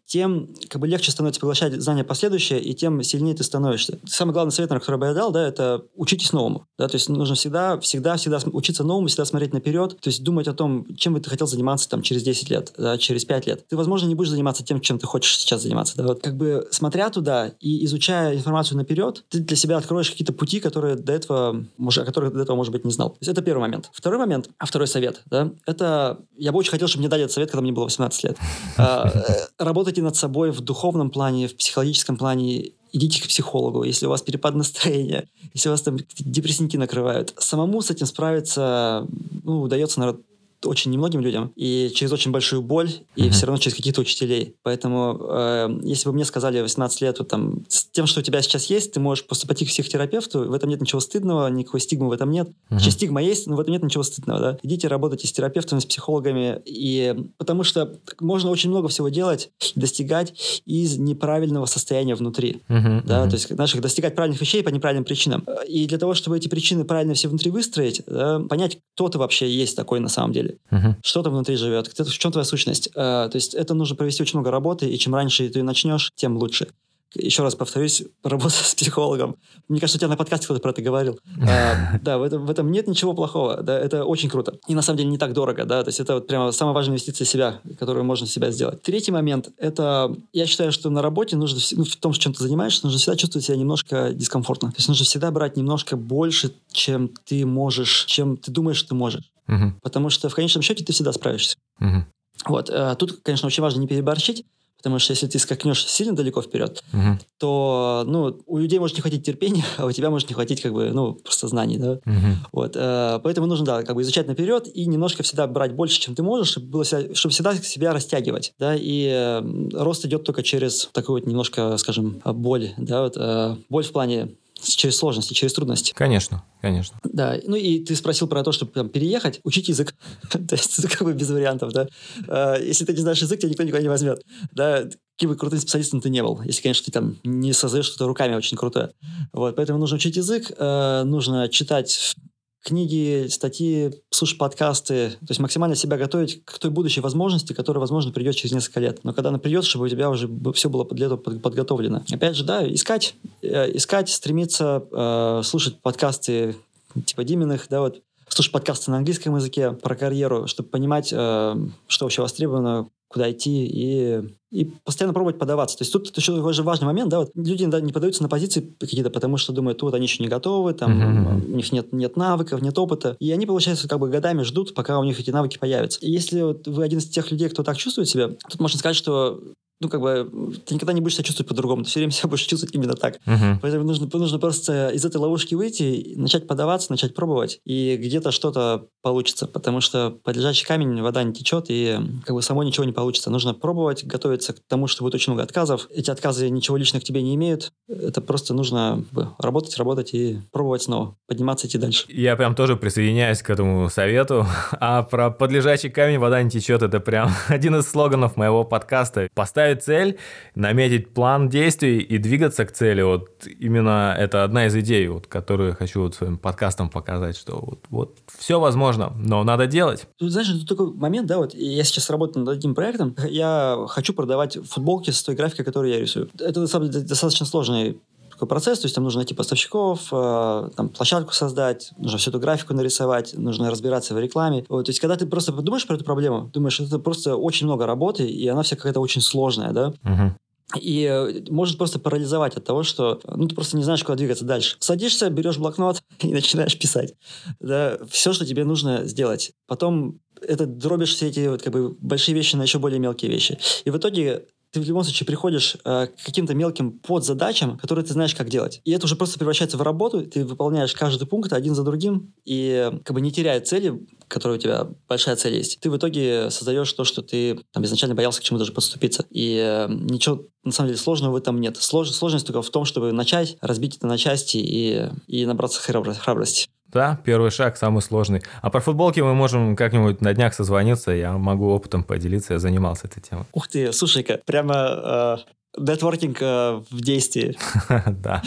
[0.06, 3.98] тем как бы легче становится поглощать знания последующие, и тем сильнее ты становишься.
[4.06, 6.66] Самый главный совет, который бы я дал, да, это учитесь новому.
[6.78, 10.48] Да, то есть нужно всегда, всегда, всегда учиться новому, всегда смотреть наперед, то есть думать
[10.48, 13.68] о том, чем бы ты хотел заниматься там через 10 лет, да, через 5 лет.
[13.68, 15.96] Ты, возможно, не будешь заниматься тем, чем ты хочешь сейчас заниматься.
[15.96, 16.04] Да.
[16.04, 20.60] Вот, как бы смотря туда и изучая информацию наперед, ты для себя откроешь какие-то пути,
[20.60, 23.10] которые до этого, может, о которых до этого, может быть, не знал.
[23.10, 23.90] То есть это первый момент.
[23.92, 27.34] Второй момент, а второй совет, да, это я бы очень хотел, чтобы мне дали этот
[27.34, 28.36] совет, когда мне было 18 лет.
[29.58, 34.22] Работайте над собой в духовном плане, в психологическом плане, идите к психологу, если у вас
[34.22, 37.34] перепад настроения, если у вас там депрессинки накрывают.
[37.38, 39.06] Самому с этим справиться
[39.42, 40.22] ну, удается, наверное,
[40.68, 43.30] очень немногим людям, и через очень большую боль, и mm-hmm.
[43.30, 44.56] все равно через каких-то учителей.
[44.62, 48.42] Поэтому, э, если бы мне сказали 18 лет, вот, там, с тем, что у тебя
[48.42, 52.08] сейчас есть, ты можешь просто пойти к психотерапевту, в этом нет ничего стыдного, никакой стигмы
[52.08, 52.48] в этом нет.
[52.48, 52.78] Mm-hmm.
[52.78, 54.40] Сейчас стигма есть, но в этом нет ничего стыдного.
[54.40, 54.58] Да?
[54.62, 60.62] Идите работайте с терапевтами, с психологами, и потому что можно очень много всего делать, достигать
[60.64, 62.62] из неправильного состояния внутри.
[62.68, 63.02] Mm-hmm.
[63.06, 63.24] Да?
[63.24, 63.28] Mm-hmm.
[63.28, 65.46] То есть, знаешь, достигать правильных вещей по неправильным причинам.
[65.68, 69.50] И для того, чтобы эти причины правильно все внутри выстроить, да, понять, кто ты вообще
[69.50, 70.94] есть такой на самом деле, ты, uh-huh.
[71.02, 72.88] что там внутри живет, в чем твоя сущность.
[72.94, 76.36] Э, то есть это нужно провести очень много работы, и чем раньше ты начнешь, тем
[76.36, 76.68] лучше
[77.14, 79.36] еще раз повторюсь, работа с психологом.
[79.68, 81.18] Мне кажется, у тебя на подкасте кто-то про это говорил.
[81.42, 83.62] А, да, в этом, в этом нет ничего плохого.
[83.62, 84.54] Да, это очень круто.
[84.66, 85.64] И на самом деле не так дорого.
[85.64, 88.82] Да, то есть это вот прямо самая важная инвестиция в себя, которую можно себя сделать.
[88.82, 92.84] Третий момент– это, я считаю, что на работе нужно, ну, в том, чем ты занимаешься,
[92.84, 94.70] нужно всегда чувствовать себя немножко дискомфортно.
[94.70, 98.94] То есть нужно всегда брать немножко больше, чем ты можешь, чем ты думаешь, что ты
[98.94, 99.22] можешь.
[99.48, 99.74] Угу.
[99.82, 101.56] Потому что в конечном счете ты всегда справишься.
[101.80, 102.04] Угу.
[102.46, 102.70] Вот.
[102.70, 104.44] А тут, конечно, очень важно не переборщить,
[104.84, 107.18] Потому что если ты скакнешь сильно далеко вперед, угу.
[107.38, 110.74] то ну, у людей может не хватить терпения, а у тебя может не хватить как
[110.74, 111.78] бы, ну, просто знаний.
[111.78, 111.92] Да?
[111.92, 112.32] Угу.
[112.52, 116.14] Вот, э, поэтому нужно да, как бы изучать наперед и немножко всегда брать больше, чем
[116.14, 118.52] ты можешь, чтобы, было себя, чтобы всегда себя растягивать.
[118.58, 118.74] Да?
[118.76, 119.42] И э,
[119.72, 122.74] рост идет только через такую вот немножко, скажем, боль.
[122.76, 123.04] Да?
[123.04, 124.32] Вот, э, боль в плане
[124.64, 125.92] через сложности, через трудности.
[125.94, 126.98] Конечно, конечно.
[127.04, 129.94] Да, ну и ты спросил про то, чтобы там, переехать, учить язык.
[130.30, 131.88] то есть как бы без вариантов, да.
[132.28, 134.22] А, если ты не знаешь язык, тебя никто никуда не возьмет.
[134.52, 138.06] Да, каким бы крутым специалистом ты не был, если, конечно, ты там не создаешь что-то
[138.06, 138.90] руками очень крутое.
[139.32, 142.16] Вот, поэтому нужно учить язык, э, нужно читать
[142.64, 148.10] книги, статьи, слушать подкасты, то есть максимально себя готовить к той будущей возможности, которая, возможно,
[148.10, 149.00] придет через несколько лет.
[149.04, 152.02] Но когда она придет, чтобы у тебя уже все было для этого подготовлено.
[152.10, 156.56] Опять же, да, искать, э, искать, стремиться э, слушать подкасты
[157.04, 161.56] типа Диминых, да, вот слушать подкасты на английском языке про карьеру, чтобы понимать, э,
[161.86, 165.78] что вообще востребовано, куда идти и, и постоянно пробовать подаваться.
[165.78, 168.28] То есть тут еще такой же важный момент, да, вот люди да, не подаются на
[168.28, 171.52] позиции какие-то, потому что думают, вот они еще не готовы, там mm-hmm.
[171.52, 174.98] у них нет, нет навыков, нет опыта, и они, получается, как бы годами ждут, пока
[174.98, 176.00] у них эти навыки появятся.
[176.00, 178.96] И если вот вы один из тех людей, кто так чувствует себя, тут можно сказать,
[178.96, 179.40] что
[179.84, 180.30] ну, как бы,
[180.64, 183.18] ты никогда не будешь себя чувствовать по-другому, ты все время себя будешь чувствовать именно так.
[183.26, 183.58] Uh-huh.
[183.60, 188.86] Поэтому нужно, нужно просто из этой ловушки выйти, начать подаваться, начать пробовать, и где-то что-то
[189.02, 192.92] получится, потому что под лежачий камень вода не течет, и как бы само ничего не
[192.92, 193.30] получится.
[193.30, 195.88] Нужно пробовать, готовиться к тому, что будет очень много отказов.
[195.90, 199.04] Эти отказы ничего личного к тебе не имеют, это просто нужно
[199.38, 202.06] работать, работать и пробовать снова, подниматься, идти дальше.
[202.08, 204.46] Я прям тоже присоединяюсь к этому совету.
[204.80, 209.28] А про подлежащий камень вода не течет, это прям один из слоганов моего подкаста.
[209.34, 210.18] Поставить поставить цель,
[210.54, 213.02] наметить план действий и двигаться к цели.
[213.02, 217.84] Вот именно это одна из идей, вот, которую хочу вот своим подкастом показать, что вот,
[217.90, 220.06] вот все возможно, но надо делать.
[220.18, 224.14] Тут, знаешь, тут такой момент, да, вот я сейчас работаю над одним проектом, я хочу
[224.14, 226.28] продавать футболки с той графикой, которую я рисую.
[226.38, 227.96] Это, на самом деле, достаточно сложный
[228.34, 232.38] такой процесс, то есть там нужно найти поставщиков, э, там площадку создать, нужно всю эту
[232.38, 234.64] графику нарисовать, нужно разбираться в рекламе.
[234.68, 237.86] Вот, то есть когда ты просто думаешь про эту проблему, думаешь, это просто очень много
[237.86, 239.88] работы, и она вся какая-то очень сложная, да?
[240.04, 240.34] Угу.
[240.80, 244.44] И э, может просто парализовать от того, что ну, ты просто не знаешь, куда двигаться
[244.44, 244.76] дальше.
[244.80, 247.14] Садишься, берешь блокнот и начинаешь писать.
[247.60, 249.52] Да, все, что тебе нужно сделать.
[249.66, 253.58] Потом это дробишь все эти вот, как бы, большие вещи на еще более мелкие вещи.
[253.84, 258.12] И в итоге ты в любом случае приходишь э, к каким-то мелким подзадачам, которые ты
[258.12, 258.80] знаешь, как делать.
[258.84, 262.90] И это уже просто превращается в работу, ты выполняешь каждый пункт один за другим, и
[263.04, 266.92] как бы не теряя цели, которая у тебя большая цель есть, ты в итоге создаешь
[266.92, 269.24] то, что ты там, изначально боялся к чему даже подступиться.
[269.30, 271.76] И э, ничего на самом деле сложного в этом нет.
[271.76, 276.68] Слож, сложность только в том, чтобы начать, разбить это на части и, и набраться храбрости.
[276.86, 278.42] Да, первый шаг самый сложный.
[278.62, 283.08] А про футболки мы можем как-нибудь на днях созвониться, я могу опытом поделиться, я занимался
[283.08, 283.44] этой темой.
[283.52, 285.36] Ух ты, слушай-ка, прямо
[285.76, 287.56] э, нетворкинг э, в действии.
[288.06, 288.42] Да.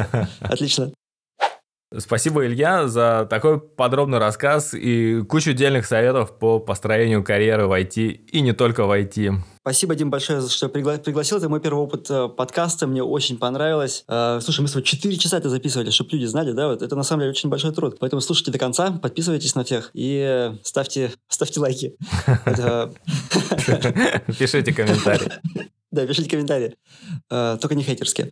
[0.40, 0.92] Отлично.
[1.98, 7.96] Спасибо, Илья, за такой подробный рассказ и кучу дельных советов по построению карьеры в IT
[8.12, 9.34] и не только в IT.
[9.62, 11.38] Спасибо, Дим, большое, что пригла- пригласил.
[11.38, 14.04] Это мой первый опыт э, подкаста, мне очень понравилось.
[14.06, 16.94] Э, слушай, мы с тобой 4 часа это записывали, чтобы люди знали, да, вот это
[16.94, 17.96] на самом деле очень большой труд.
[17.98, 21.96] Поэтому слушайте до конца, подписывайтесь на всех и ставьте, ставьте лайки.
[24.38, 25.32] Пишите комментарии.
[25.90, 26.76] Да, пишите комментарии.
[27.30, 28.30] Э, только не хейтерские.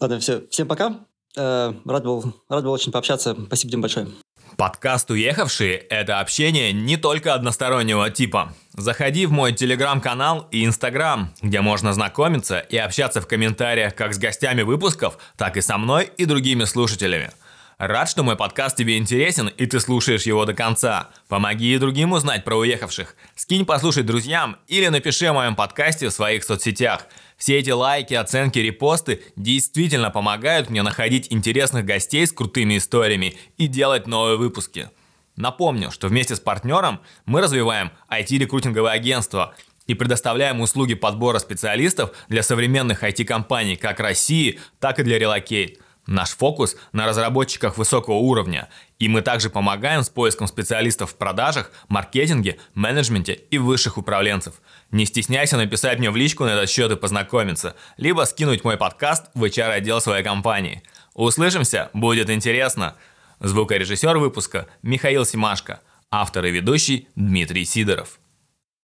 [0.00, 0.42] Ладно, все.
[0.50, 0.96] Всем пока.
[1.38, 3.36] Э, рад был, рад был очень пообщаться.
[3.46, 4.08] Спасибо, Дим, большое.
[4.56, 8.52] Подкаст «Уехавшие»— это общение не только одностороннего типа.
[8.72, 14.18] Заходи в мой телеграм-канал и инстаграм, где можно знакомиться и общаться в комментариях как с
[14.18, 17.30] гостями выпусков, так и со мной и другими слушателями.
[17.78, 21.10] Рад, что мой подкаст тебе интересен и ты слушаешь его до конца.
[21.28, 23.14] Помоги и другим узнать про уехавших.
[23.36, 27.06] Скинь послушать друзьям или напиши о моем подкасте в своих соцсетях–
[27.38, 33.68] все эти лайки, оценки, репосты действительно помогают мне находить интересных гостей с крутыми историями и
[33.68, 34.90] делать новые выпуски.
[35.36, 39.54] Напомню, что вместе с партнером мы развиваем IT-рекрутинговое агентство
[39.86, 45.78] и предоставляем услуги подбора специалистов для современных IT-компаний как России, так и для Relocate.
[46.08, 51.70] Наш фокус на разработчиках высокого уровня, и мы также помогаем с поиском специалистов в продажах,
[51.88, 54.54] маркетинге, менеджменте и высших управленцев.
[54.90, 59.26] Не стесняйся написать мне в личку на этот счет и познакомиться, либо скинуть мой подкаст
[59.34, 60.82] в HR-отдел своей компании.
[61.12, 62.96] Услышимся, будет интересно.
[63.40, 65.80] Звукорежиссер выпуска Михаил Симашко,
[66.10, 68.18] автор и ведущий Дмитрий Сидоров.